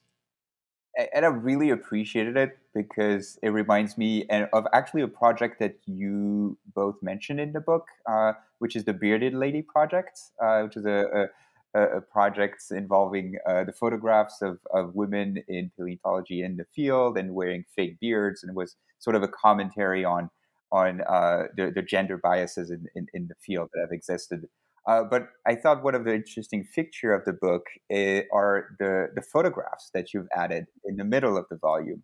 and 1.14 1.24
I 1.24 1.28
really 1.28 1.70
appreciated 1.70 2.36
it 2.36 2.58
because 2.74 3.38
it 3.42 3.50
reminds 3.50 3.96
me 3.96 4.26
of 4.52 4.66
actually 4.72 5.02
a 5.02 5.08
project 5.08 5.60
that 5.60 5.76
you 5.86 6.58
both 6.74 6.96
mentioned 7.02 7.38
in 7.38 7.52
the 7.52 7.60
book, 7.60 7.86
uh, 8.10 8.32
which 8.58 8.74
is 8.74 8.84
the 8.84 8.92
Bearded 8.92 9.32
Lady 9.32 9.62
Project, 9.62 10.18
uh, 10.42 10.62
which 10.62 10.76
is 10.76 10.86
a, 10.86 11.28
a, 11.74 11.98
a 11.98 12.00
project 12.00 12.62
involving 12.70 13.36
uh, 13.46 13.64
the 13.64 13.72
photographs 13.72 14.42
of, 14.42 14.58
of 14.72 14.94
women 14.94 15.42
in 15.48 15.70
paleontology 15.76 16.42
in 16.42 16.56
the 16.56 16.64
field 16.74 17.18
and 17.18 17.34
wearing 17.34 17.64
fake 17.74 17.98
beards, 18.00 18.42
and 18.42 18.50
it 18.50 18.56
was 18.56 18.76
sort 18.98 19.16
of 19.16 19.22
a 19.22 19.28
commentary 19.28 20.04
on 20.04 20.30
on 20.70 21.00
uh, 21.08 21.44
the, 21.56 21.72
the 21.74 21.80
gender 21.80 22.18
biases 22.18 22.70
in, 22.70 22.86
in, 22.94 23.06
in 23.14 23.26
the 23.26 23.34
field 23.40 23.70
that 23.72 23.80
have 23.80 23.90
existed. 23.90 24.46
Uh, 24.86 25.02
but 25.02 25.28
I 25.46 25.54
thought 25.54 25.82
one 25.82 25.94
of 25.94 26.04
the 26.04 26.14
interesting 26.14 26.62
feature 26.62 27.12
of 27.12 27.24
the 27.24 27.32
book 27.32 27.66
is, 27.88 28.20
eh, 28.20 28.22
are 28.32 28.76
the 28.78 29.08
the 29.14 29.22
photographs 29.22 29.90
that 29.94 30.12
you've 30.14 30.28
added 30.34 30.66
in 30.84 30.96
the 30.96 31.04
middle 31.04 31.36
of 31.36 31.46
the 31.50 31.56
volume, 31.56 32.02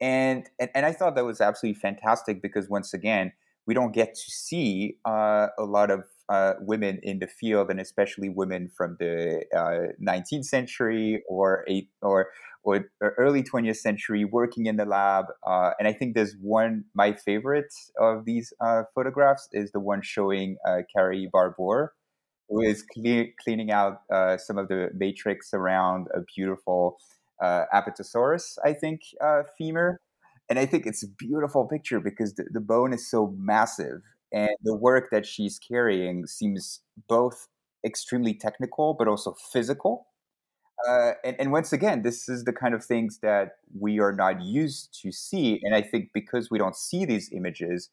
and 0.00 0.48
and, 0.58 0.70
and 0.74 0.86
I 0.86 0.92
thought 0.92 1.16
that 1.16 1.24
was 1.24 1.40
absolutely 1.40 1.80
fantastic 1.80 2.40
because 2.42 2.68
once 2.68 2.94
again 2.94 3.32
we 3.66 3.74
don't 3.74 3.92
get 3.92 4.14
to 4.14 4.30
see 4.30 4.96
uh, 5.04 5.48
a 5.58 5.64
lot 5.64 5.90
of 5.90 6.04
uh, 6.30 6.54
women 6.60 7.00
in 7.02 7.18
the 7.18 7.26
field, 7.26 7.70
and 7.70 7.80
especially 7.80 8.28
women 8.28 8.70
from 8.76 8.96
the 8.98 9.44
19th 9.54 10.40
uh, 10.40 10.42
century 10.42 11.22
or 11.28 11.64
eight 11.68 11.90
or 12.02 12.30
or 12.62 12.90
early 13.00 13.42
20th 13.42 13.78
century 13.78 14.24
working 14.24 14.66
in 14.66 14.76
the 14.76 14.84
lab. 14.84 15.24
Uh, 15.46 15.70
and 15.78 15.88
I 15.88 15.94
think 15.94 16.14
there's 16.14 16.36
one 16.40 16.84
my 16.94 17.12
favorite 17.12 17.72
of 17.98 18.24
these 18.24 18.52
uh, 18.60 18.82
photographs 18.94 19.48
is 19.52 19.72
the 19.72 19.80
one 19.80 20.02
showing 20.02 20.56
Carrie 20.94 21.28
Barbour 21.32 21.94
who 22.50 22.60
is 22.62 22.84
cleaning 23.42 23.70
out 23.70 24.02
uh, 24.12 24.36
some 24.36 24.58
of 24.58 24.68
the 24.68 24.90
matrix 24.94 25.54
around 25.54 26.08
a 26.12 26.20
beautiful 26.36 26.98
uh, 27.40 27.64
Apatosaurus, 27.72 28.58
I 28.64 28.72
think, 28.72 29.02
uh, 29.20 29.42
femur. 29.56 30.00
And 30.48 30.58
I 30.58 30.66
think 30.66 30.84
it's 30.84 31.04
a 31.04 31.08
beautiful 31.08 31.66
picture 31.66 32.00
because 32.00 32.34
the, 32.34 32.44
the 32.50 32.60
bone 32.60 32.92
is 32.92 33.08
so 33.08 33.32
massive. 33.38 34.02
And 34.32 34.50
the 34.62 34.74
work 34.74 35.10
that 35.10 35.26
she's 35.26 35.58
carrying 35.58 36.26
seems 36.26 36.80
both 37.08 37.48
extremely 37.84 38.34
technical, 38.34 38.94
but 38.94 39.08
also 39.08 39.34
physical. 39.52 40.06
Uh, 40.88 41.12
and, 41.24 41.36
and, 41.38 41.52
once 41.52 41.74
again, 41.74 42.02
this 42.02 42.26
is 42.28 42.44
the 42.44 42.54
kind 42.54 42.74
of 42.74 42.82
things 42.82 43.18
that 43.22 43.56
we 43.78 44.00
are 44.00 44.12
not 44.12 44.40
used 44.40 44.98
to 45.02 45.12
see. 45.12 45.60
And 45.62 45.74
I 45.74 45.82
think 45.82 46.08
because 46.14 46.50
we 46.50 46.58
don't 46.58 46.76
see 46.76 47.04
these 47.04 47.30
images, 47.32 47.90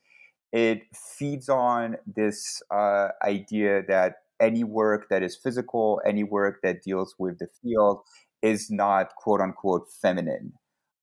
it 0.54 0.84
feeds 0.96 1.50
on 1.50 1.98
this 2.06 2.62
uh, 2.72 3.10
idea 3.26 3.84
that 3.88 4.16
any 4.40 4.64
work 4.64 5.10
that 5.10 5.22
is 5.22 5.36
physical, 5.36 6.02
any 6.06 6.24
work 6.24 6.60
that 6.64 6.82
deals 6.82 7.16
with 7.20 7.40
the 7.40 7.48
field 7.62 8.00
is 8.42 8.70
not 8.72 9.16
quote 9.16 9.42
unquote 9.42 9.88
feminine. 10.02 10.54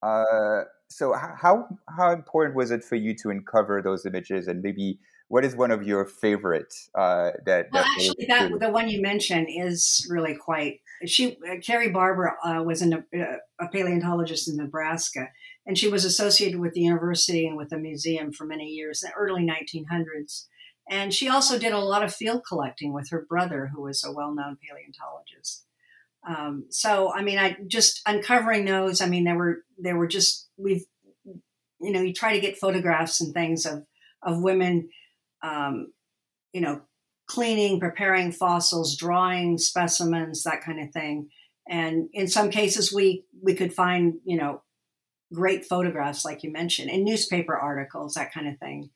Uh, 0.02 0.62
so 0.88 1.14
how 1.14 1.66
how 1.96 2.12
important 2.12 2.56
was 2.56 2.70
it 2.70 2.84
for 2.84 2.96
you 2.96 3.14
to 3.16 3.30
uncover 3.30 3.82
those 3.82 4.06
images 4.06 4.48
and 4.48 4.62
maybe 4.62 4.98
what 5.28 5.44
is 5.44 5.56
one 5.56 5.70
of 5.70 5.82
your 5.82 6.04
favorites 6.04 6.90
uh, 6.94 7.30
that, 7.46 7.68
well, 7.72 7.82
that 7.82 7.90
actually 7.96 8.26
that 8.26 8.60
the 8.60 8.70
one 8.70 8.88
you 8.88 9.00
mentioned 9.00 9.48
is 9.50 10.06
really 10.10 10.34
quite 10.34 10.80
she 11.06 11.36
uh, 11.50 11.56
Carrie 11.64 11.90
Barbour 11.90 12.36
uh, 12.44 12.62
was 12.62 12.82
an, 12.82 13.04
uh, 13.16 13.36
a 13.60 13.68
paleontologist 13.68 14.48
in 14.48 14.56
Nebraska 14.56 15.28
and 15.66 15.78
she 15.78 15.88
was 15.88 16.04
associated 16.04 16.60
with 16.60 16.74
the 16.74 16.82
university 16.82 17.46
and 17.46 17.56
with 17.56 17.70
the 17.70 17.78
museum 17.78 18.32
for 18.32 18.44
many 18.44 18.66
years 18.66 19.02
in 19.02 19.10
the 19.10 19.16
early 19.16 19.42
1900s 19.42 20.46
and 20.88 21.14
she 21.14 21.28
also 21.28 21.58
did 21.58 21.72
a 21.72 21.78
lot 21.78 22.02
of 22.02 22.14
field 22.14 22.42
collecting 22.46 22.92
with 22.92 23.08
her 23.10 23.24
brother, 23.28 23.70
who 23.74 23.82
was 23.82 24.04
a 24.04 24.12
well 24.12 24.34
known 24.34 24.58
paleontologist. 24.66 25.64
Um, 26.26 26.66
so, 26.70 27.12
I 27.12 27.22
mean, 27.22 27.38
I 27.38 27.56
just 27.66 28.02
uncovering 28.06 28.64
those. 28.64 29.00
I 29.00 29.06
mean, 29.06 29.24
there 29.24 29.36
were 29.36 29.64
there 29.78 29.96
were 29.96 30.06
just 30.06 30.48
we've 30.56 30.84
you 31.24 31.92
know 31.92 32.00
you 32.00 32.12
try 32.12 32.34
to 32.34 32.40
get 32.40 32.58
photographs 32.58 33.20
and 33.20 33.32
things 33.32 33.64
of 33.64 33.86
of 34.22 34.42
women, 34.42 34.90
um, 35.44 35.92
you 36.52 36.60
know, 36.60 36.80
cleaning, 37.26 37.78
preparing 37.78 38.32
fossils, 38.32 38.96
drawing 38.96 39.58
specimens, 39.58 40.42
that 40.42 40.62
kind 40.62 40.80
of 40.80 40.90
thing. 40.92 41.28
And 41.68 42.08
in 42.12 42.28
some 42.28 42.50
cases, 42.50 42.92
we 42.92 43.24
we 43.42 43.54
could 43.54 43.72
find 43.72 44.14
you 44.24 44.36
know 44.36 44.62
great 45.32 45.64
photographs, 45.64 46.24
like 46.24 46.42
you 46.42 46.50
mentioned, 46.50 46.90
in 46.90 47.04
newspaper 47.04 47.56
articles, 47.56 48.14
that 48.14 48.32
kind 48.32 48.48
of 48.48 48.58
thing. 48.58 48.90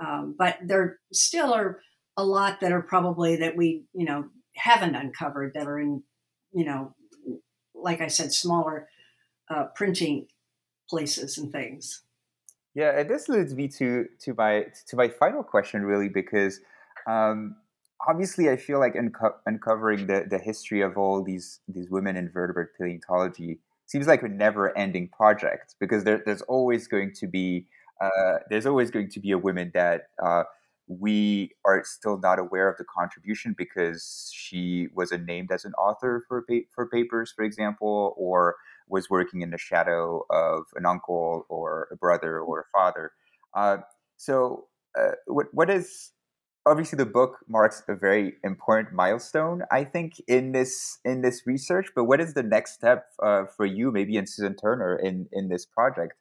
Um, 0.00 0.34
but 0.36 0.58
there 0.62 0.98
still 1.12 1.52
are 1.52 1.80
a 2.16 2.24
lot 2.24 2.60
that 2.60 2.72
are 2.72 2.82
probably 2.82 3.36
that 3.36 3.56
we, 3.56 3.84
you 3.92 4.04
know, 4.04 4.26
haven't 4.56 4.94
uncovered 4.94 5.52
that 5.54 5.66
are 5.66 5.78
in, 5.78 6.02
you 6.52 6.64
know, 6.64 6.94
like 7.74 8.00
I 8.00 8.08
said, 8.08 8.32
smaller 8.32 8.88
uh, 9.48 9.66
printing 9.74 10.26
places 10.88 11.38
and 11.38 11.52
things. 11.52 12.02
Yeah, 12.74 12.98
and 12.98 13.08
this 13.08 13.28
leads 13.28 13.54
me 13.54 13.68
to 13.68 14.06
to 14.20 14.34
my 14.34 14.66
to 14.88 14.96
my 14.96 15.08
final 15.08 15.42
question, 15.42 15.84
really, 15.84 16.08
because 16.08 16.60
um, 17.06 17.56
obviously 18.08 18.50
I 18.50 18.56
feel 18.56 18.80
like 18.80 18.96
unco- 18.96 19.36
uncovering 19.46 20.06
the, 20.06 20.26
the 20.28 20.38
history 20.38 20.80
of 20.80 20.98
all 20.98 21.22
these 21.22 21.60
these 21.68 21.88
women 21.90 22.16
in 22.16 22.30
vertebrate 22.30 22.68
paleontology 22.76 23.60
seems 23.86 24.06
like 24.08 24.22
a 24.22 24.28
never 24.28 24.76
ending 24.76 25.08
project 25.08 25.76
because 25.78 26.04
there, 26.04 26.22
there's 26.24 26.42
always 26.42 26.88
going 26.88 27.12
to 27.20 27.26
be 27.28 27.66
uh, 28.00 28.38
there's 28.50 28.66
always 28.66 28.90
going 28.90 29.08
to 29.10 29.20
be 29.20 29.30
a 29.30 29.38
woman 29.38 29.70
that 29.74 30.08
uh, 30.24 30.42
we 30.88 31.50
are 31.64 31.82
still 31.84 32.18
not 32.18 32.38
aware 32.38 32.68
of 32.68 32.76
the 32.76 32.84
contribution 32.84 33.54
because 33.56 34.30
she 34.34 34.88
wasn't 34.94 35.24
named 35.24 35.50
as 35.52 35.64
an 35.64 35.72
author 35.74 36.24
for 36.28 36.44
for 36.74 36.86
papers, 36.88 37.32
for 37.34 37.44
example, 37.44 38.14
or 38.18 38.56
was 38.88 39.08
working 39.10 39.42
in 39.42 39.50
the 39.50 39.58
shadow 39.58 40.22
of 40.30 40.64
an 40.74 40.86
uncle 40.86 41.46
or 41.48 41.88
a 41.92 41.96
brother 41.96 42.40
or 42.40 42.60
a 42.60 42.78
father. 42.78 43.12
Uh, 43.56 43.78
so, 44.16 44.66
uh, 44.98 45.12
what 45.26 45.46
what 45.52 45.70
is 45.70 46.12
obviously 46.66 46.96
the 46.96 47.06
book 47.06 47.38
marks 47.48 47.82
a 47.88 47.94
very 47.94 48.34
important 48.42 48.94
milestone 48.94 49.62
i 49.70 49.84
think 49.84 50.14
in 50.26 50.52
this 50.52 50.98
in 51.04 51.20
this 51.20 51.42
research 51.46 51.88
but 51.94 52.04
what 52.04 52.20
is 52.20 52.34
the 52.34 52.42
next 52.42 52.74
step 52.74 53.06
uh, 53.22 53.44
for 53.56 53.66
you 53.66 53.90
maybe 53.90 54.16
and 54.16 54.28
susan 54.28 54.54
turner 54.56 54.96
in 54.96 55.26
in 55.32 55.48
this 55.48 55.66
project 55.66 56.14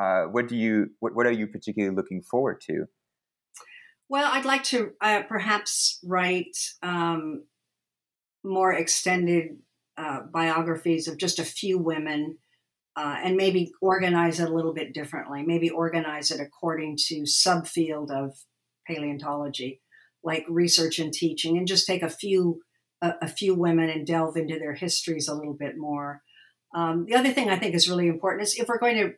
uh, 0.00 0.22
what 0.24 0.48
do 0.48 0.56
you 0.56 0.90
what, 1.00 1.14
what 1.14 1.26
are 1.26 1.32
you 1.32 1.46
particularly 1.46 1.94
looking 1.94 2.22
forward 2.22 2.60
to 2.60 2.86
well 4.08 4.30
i'd 4.32 4.44
like 4.44 4.64
to 4.64 4.92
uh, 5.00 5.22
perhaps 5.28 5.98
write 6.04 6.56
um, 6.82 7.44
more 8.44 8.72
extended 8.72 9.58
uh, 10.00 10.20
biographies 10.32 11.08
of 11.08 11.18
just 11.18 11.38
a 11.38 11.44
few 11.44 11.78
women 11.78 12.38
uh, 12.96 13.16
and 13.22 13.36
maybe 13.36 13.72
organize 13.80 14.40
it 14.40 14.48
a 14.48 14.54
little 14.54 14.74
bit 14.74 14.94
differently 14.94 15.42
maybe 15.42 15.70
organize 15.70 16.30
it 16.30 16.40
according 16.40 16.96
to 16.96 17.22
subfield 17.22 18.10
of 18.10 18.36
paleontology 18.86 19.80
like 20.22 20.44
research 20.48 20.98
and 20.98 21.12
teaching 21.12 21.56
and 21.56 21.66
just 21.66 21.86
take 21.86 22.02
a 22.02 22.08
few 22.08 22.60
a, 23.02 23.14
a 23.22 23.28
few 23.28 23.54
women 23.54 23.90
and 23.90 24.06
delve 24.06 24.36
into 24.36 24.58
their 24.58 24.74
histories 24.74 25.28
a 25.28 25.34
little 25.34 25.54
bit 25.54 25.76
more. 25.76 26.22
Um, 26.74 27.06
the 27.06 27.16
other 27.16 27.32
thing 27.32 27.48
I 27.48 27.58
think 27.58 27.74
is 27.74 27.88
really 27.88 28.08
important 28.08 28.42
is 28.42 28.54
if 28.54 28.68
we're 28.68 28.78
going 28.78 28.96
to 28.96 29.12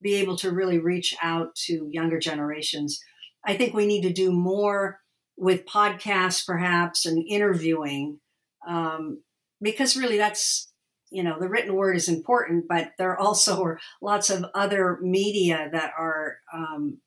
be 0.00 0.16
able 0.16 0.36
to 0.36 0.50
really 0.50 0.78
reach 0.78 1.14
out 1.22 1.54
to 1.66 1.88
younger 1.90 2.18
generations, 2.18 3.00
I 3.44 3.56
think 3.56 3.74
we 3.74 3.86
need 3.86 4.02
to 4.02 4.12
do 4.12 4.30
more 4.30 5.00
with 5.36 5.66
podcasts, 5.66 6.46
perhaps, 6.46 7.06
and 7.06 7.22
interviewing, 7.26 8.20
um, 8.66 9.22
because 9.60 9.96
really 9.96 10.16
that's 10.16 10.72
you 11.10 11.22
know 11.22 11.38
the 11.38 11.48
written 11.48 11.74
word 11.74 11.96
is 11.96 12.08
important, 12.08 12.66
but 12.68 12.92
there 12.98 13.10
are 13.10 13.18
also 13.18 13.62
are 13.62 13.80
lots 14.02 14.30
of 14.30 14.44
other 14.54 14.98
media 15.00 15.68
that 15.72 15.92
are 15.98 16.38
um, 16.52 16.98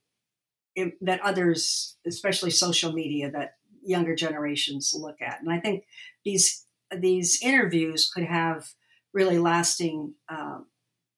that 1.02 1.22
others, 1.22 1.98
especially 2.08 2.52
social 2.52 2.94
media, 2.94 3.30
that 3.32 3.56
younger 3.84 4.16
generations 4.16 4.94
look 4.96 5.22
at. 5.22 5.42
And 5.42 5.52
I 5.52 5.60
think 5.60 5.84
these 6.24 6.66
these 6.96 7.40
interviews 7.42 8.10
could 8.14 8.26
have 8.26 8.70
really 9.14 9.38
lasting 9.38 10.14
um, 10.30 10.68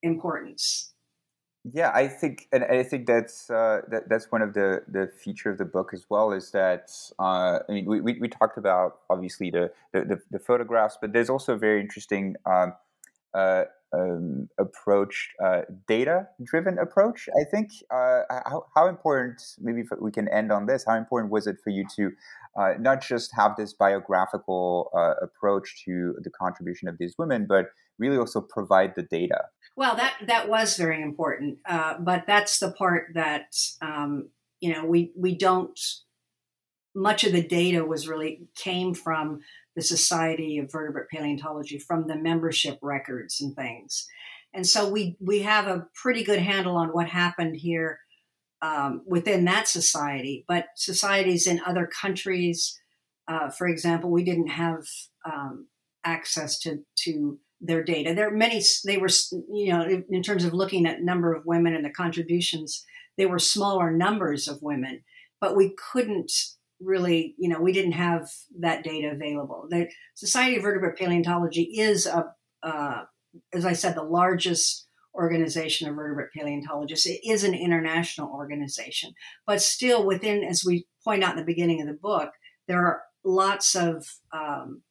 importance. 0.01 0.90
Yeah, 1.64 1.91
I 1.93 2.07
think, 2.07 2.47
and 2.51 2.64
I 2.64 2.82
think 2.82 3.05
that's 3.05 3.47
uh, 3.49 3.82
that, 3.89 4.09
that's 4.09 4.32
one 4.32 4.41
of 4.41 4.55
the 4.55 4.82
the 4.88 5.07
feature 5.24 5.51
of 5.51 5.59
the 5.59 5.66
book 5.66 5.91
as 5.93 6.07
well 6.09 6.32
is 6.32 6.49
that 6.51 6.89
uh, 7.20 7.59
I 7.70 7.72
mean 7.72 7.86
we, 7.86 8.01
we, 8.01 8.20
we, 8.20 8.28
talked 8.30 8.57
about 8.57 9.01
obviously 9.12 9.51
the, 9.51 9.72
the, 9.93 10.20
the 10.32 10.39
photographs, 10.39 10.97
but 10.99 11.14
there's 11.14 11.30
also 11.30 11.53
a 11.53 11.57
very 11.57 11.80
interesting 11.80 12.36
um, 12.47 12.74
uh, 13.36 13.66
um, 13.93 14.49
approach, 14.57 15.30
uh, 15.43 15.62
data 15.88 16.28
driven 16.43 16.80
approach. 16.80 17.30
I 17.39 17.43
think 17.43 17.70
uh, 17.93 18.22
how, 18.30 18.66
how 18.74 18.88
important, 18.88 19.41
maybe 19.59 19.84
we 19.99 20.12
can 20.12 20.30
end 20.30 20.51
on 20.51 20.66
this, 20.66 20.86
how 20.88 20.95
important 20.95 21.32
was 21.32 21.45
it 21.45 21.57
for 21.64 21.72
you 21.72 21.86
to 21.97 22.12
uh, 22.57 22.74
not 22.80 23.01
just 23.01 23.32
have 23.36 23.55
this 23.57 23.74
biographical 23.74 24.89
approach 25.22 25.84
to 25.86 26.16
the 26.24 26.30
contribution 26.30 26.88
of 26.88 26.97
these 26.97 27.16
women, 27.18 27.45
but 27.47 27.66
really 27.99 28.18
also 28.18 28.39
provide 28.39 28.93
the 28.95 29.03
data? 29.03 29.43
Well, 29.76 29.95
that, 29.95 30.15
that 30.28 30.49
was 30.49 30.78
very 30.78 31.01
important. 31.01 31.59
Uh, 31.67 31.95
but 31.99 32.26
that's 32.28 32.59
the 32.59 32.72
part 32.72 33.07
that, 33.13 33.55
um, 33.82 34.30
you 34.59 34.74
know, 34.74 34.86
we, 34.86 35.11
we 35.15 35.36
don't, 35.36 35.80
much 36.93 37.24
of 37.24 37.32
the 37.32 37.41
data 37.41 37.86
was 37.86 38.07
really 38.07 38.47
came 38.55 38.93
from 38.93 39.39
the 39.76 39.82
Society 39.82 40.57
of 40.57 40.72
Vertebrate 40.72 41.09
Paleontology 41.09 41.80
from 41.80 42.07
the 42.07 42.15
membership 42.15 42.78
records 42.82 43.39
and 43.39 43.55
things. 43.55 44.07
And 44.53 44.67
so 44.67 44.89
we 44.89 45.15
we 45.22 45.43
have 45.43 45.67
a 45.67 45.88
pretty 45.95 46.24
good 46.24 46.39
handle 46.39 46.76
on 46.76 46.89
what 46.89 47.07
happened 47.07 47.55
here 47.55 47.99
um, 48.61 49.01
within 49.05 49.45
that 49.45 49.67
society. 49.67 50.43
But 50.47 50.65
societies 50.76 51.47
in 51.47 51.61
other 51.65 51.88
countries, 51.88 52.78
uh, 53.28 53.49
for 53.49 53.67
example, 53.67 54.11
we 54.11 54.24
didn't 54.24 54.49
have 54.49 54.84
um, 55.26 55.67
access 56.03 56.59
to 56.59 56.80
to 57.03 57.39
their 57.62 57.84
data. 57.84 58.14
There 58.14 58.28
are 58.28 58.36
many. 58.36 58.62
They 58.86 58.97
were 58.97 59.09
you 59.32 59.72
know 59.72 60.03
in 60.09 60.24
terms 60.24 60.43
of 60.43 60.53
looking 60.53 60.86
at 60.86 61.01
number 61.01 61.34
of 61.34 61.45
women 61.45 61.76
and 61.76 61.86
the 61.86 61.91
contributions, 61.91 62.86
they 63.18 63.26
were 63.26 63.39
smaller 63.39 63.91
numbers 63.91 64.47
of 64.47 64.62
women, 64.62 65.03
but 65.39 65.55
we 65.55 65.76
couldn't 65.91 66.32
really, 66.80 67.36
you 67.38 67.47
know, 67.49 67.62
we 67.62 67.72
didn't 67.72 67.91
have 67.93 68.30
that 68.59 68.84
data 68.84 69.12
available. 69.12 69.68
The 69.70 69.88
Society 70.16 70.57
of 70.57 70.64
Vertebrate 70.64 70.97
Paleontology 70.97 71.64
is 71.64 72.05
a, 72.05 72.34
uh, 72.64 73.03
as 73.53 73.66
I 73.66 73.74
said, 73.74 73.95
the 73.95 74.03
largest 74.03 74.88
organization 75.14 75.89
of 75.89 75.95
vertebrate 75.95 76.32
paleontologists. 76.36 77.05
It 77.05 77.20
is 77.24 77.43
an 77.43 77.53
international 77.53 78.32
organization, 78.34 79.14
but 79.45 79.62
still 79.62 80.05
within, 80.05 80.43
as 80.43 80.64
we 80.66 80.88
point 81.03 81.24
out 81.24 81.32
in 81.32 81.38
the 81.38 81.45
beginning 81.45 81.82
of 81.82 81.88
the 81.88 81.93
book, 81.93 82.32
there 82.68 82.86
are 82.86 83.01
lots 83.24 83.76
of 83.76 84.07
um, 84.34 84.82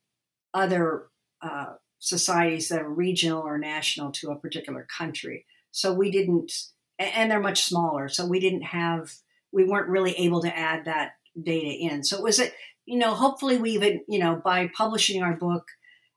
other 0.53 1.07
uh, 1.43 1.75
societies 2.01 2.69
that 2.69 2.81
are 2.81 2.91
regional 2.91 3.43
or 3.43 3.59
national 3.59 4.11
to 4.11 4.31
a 4.31 4.39
particular 4.39 4.87
country. 4.99 5.47
So 5.71 5.93
we 5.93 6.11
didn't, 6.11 6.53
and 6.99 7.31
they're 7.31 7.41
much 7.41 7.63
smaller. 7.63 8.09
So 8.09 8.27
we 8.27 8.41
didn't 8.41 8.63
have, 8.63 9.13
we 9.53 9.65
weren't 9.65 9.89
really 9.89 10.13
able 10.13 10.43
to 10.43 10.59
add 10.59 10.87
that 10.87 11.13
data 11.41 11.69
in. 11.69 12.03
So 12.03 12.17
it 12.17 12.23
was 12.23 12.41
a, 12.41 12.51
you 12.87 12.99
know, 12.99 13.15
hopefully 13.15 13.59
we 13.59 13.73
even, 13.73 14.01
you 14.09 14.19
know, 14.19 14.41
by 14.43 14.71
publishing 14.77 15.23
our 15.23 15.37
book 15.37 15.69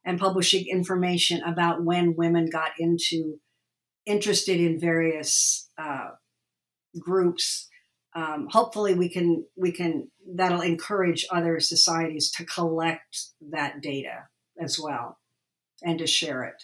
and 0.05 0.19
publishing 0.19 0.65
information 0.67 1.43
about 1.43 1.83
when 1.83 2.15
women 2.15 2.49
got 2.49 2.71
into 2.79 3.39
interested 4.05 4.59
in 4.59 4.79
various 4.79 5.69
uh, 5.77 6.09
groups, 6.97 7.69
um, 8.15 8.47
hopefully 8.49 8.93
we 8.93 9.09
can 9.09 9.45
we 9.55 9.71
can 9.71 10.09
that'll 10.35 10.61
encourage 10.61 11.25
other 11.31 11.59
societies 11.59 12.31
to 12.31 12.45
collect 12.45 13.27
that 13.51 13.81
data 13.81 14.27
as 14.59 14.79
well 14.79 15.17
and 15.83 15.99
to 15.99 16.07
share 16.07 16.43
it. 16.43 16.63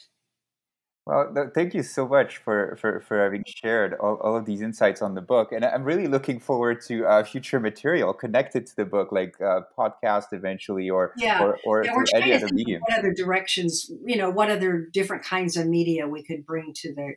Well, 1.05 1.51
thank 1.55 1.73
you 1.73 1.81
so 1.81 2.07
much 2.07 2.37
for, 2.37 2.77
for, 2.79 2.99
for 2.99 3.23
having 3.23 3.43
shared 3.47 3.95
all, 3.95 4.19
all 4.21 4.37
of 4.37 4.45
these 4.45 4.61
insights 4.61 5.01
on 5.01 5.15
the 5.15 5.21
book. 5.21 5.51
And 5.51 5.65
I'm 5.65 5.83
really 5.83 6.07
looking 6.07 6.39
forward 6.39 6.81
to 6.85 7.03
uh, 7.07 7.23
future 7.23 7.59
material 7.59 8.13
connected 8.13 8.67
to 8.67 8.75
the 8.75 8.85
book, 8.85 9.11
like 9.11 9.33
uh, 9.41 9.61
podcast 9.75 10.25
eventually 10.33 10.87
or, 10.87 11.13
yeah. 11.17 11.41
or, 11.41 11.57
or 11.65 11.83
yeah, 11.83 11.95
any 12.13 12.33
other 12.33 12.49
medium. 12.51 12.81
What 12.87 12.99
other 12.99 13.11
directions, 13.11 13.89
you 14.05 14.17
know, 14.17 14.29
what 14.29 14.51
other 14.51 14.87
different 14.93 15.23
kinds 15.23 15.57
of 15.57 15.65
media 15.65 16.07
we 16.07 16.21
could 16.21 16.45
bring 16.45 16.73
to 16.75 16.93
the 16.93 17.13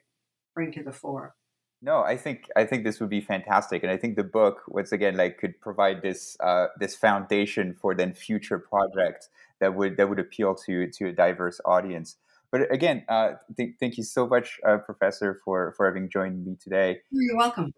bring 0.54 0.72
to 0.72 0.82
the 0.82 0.92
fore. 0.92 1.34
No, 1.84 2.02
I 2.02 2.16
think 2.16 2.48
I 2.54 2.64
think 2.64 2.84
this 2.84 3.00
would 3.00 3.10
be 3.10 3.20
fantastic, 3.20 3.82
and 3.82 3.90
I 3.90 3.96
think 3.96 4.14
the 4.14 4.22
book, 4.22 4.62
once 4.68 4.92
again, 4.92 5.16
like 5.16 5.38
could 5.38 5.60
provide 5.60 6.00
this 6.00 6.36
uh, 6.38 6.68
this 6.78 6.94
foundation 6.94 7.74
for 7.74 7.92
then 7.94 8.14
future 8.14 8.58
projects 8.58 9.28
that 9.62 9.74
would 9.74 9.96
that 9.96 10.10
would 10.10 10.18
appeal 10.18 10.54
to 10.66 10.88
to 10.88 11.08
a 11.08 11.12
diverse 11.12 11.60
audience. 11.64 12.16
But 12.50 12.70
again, 12.70 13.04
uh, 13.08 13.34
th- 13.56 13.76
thank 13.80 13.96
you 13.96 14.04
so 14.04 14.26
much, 14.26 14.60
uh, 14.66 14.76
Professor, 14.76 15.40
for, 15.42 15.72
for 15.74 15.86
having 15.86 16.10
joined 16.10 16.44
me 16.44 16.54
today. 16.62 17.00
You're 17.10 17.38
welcome. 17.38 17.72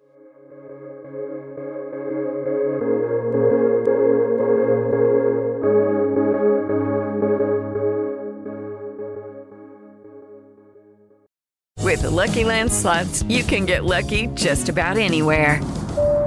With 11.81 12.03
the 12.03 12.11
Lucky 12.11 12.43
Land 12.43 12.73
slots, 12.73 13.23
you 13.25 13.45
can 13.45 13.65
get 13.67 13.85
lucky 13.85 14.27
just 14.35 14.69
about 14.69 14.97
anywhere. 14.97 15.61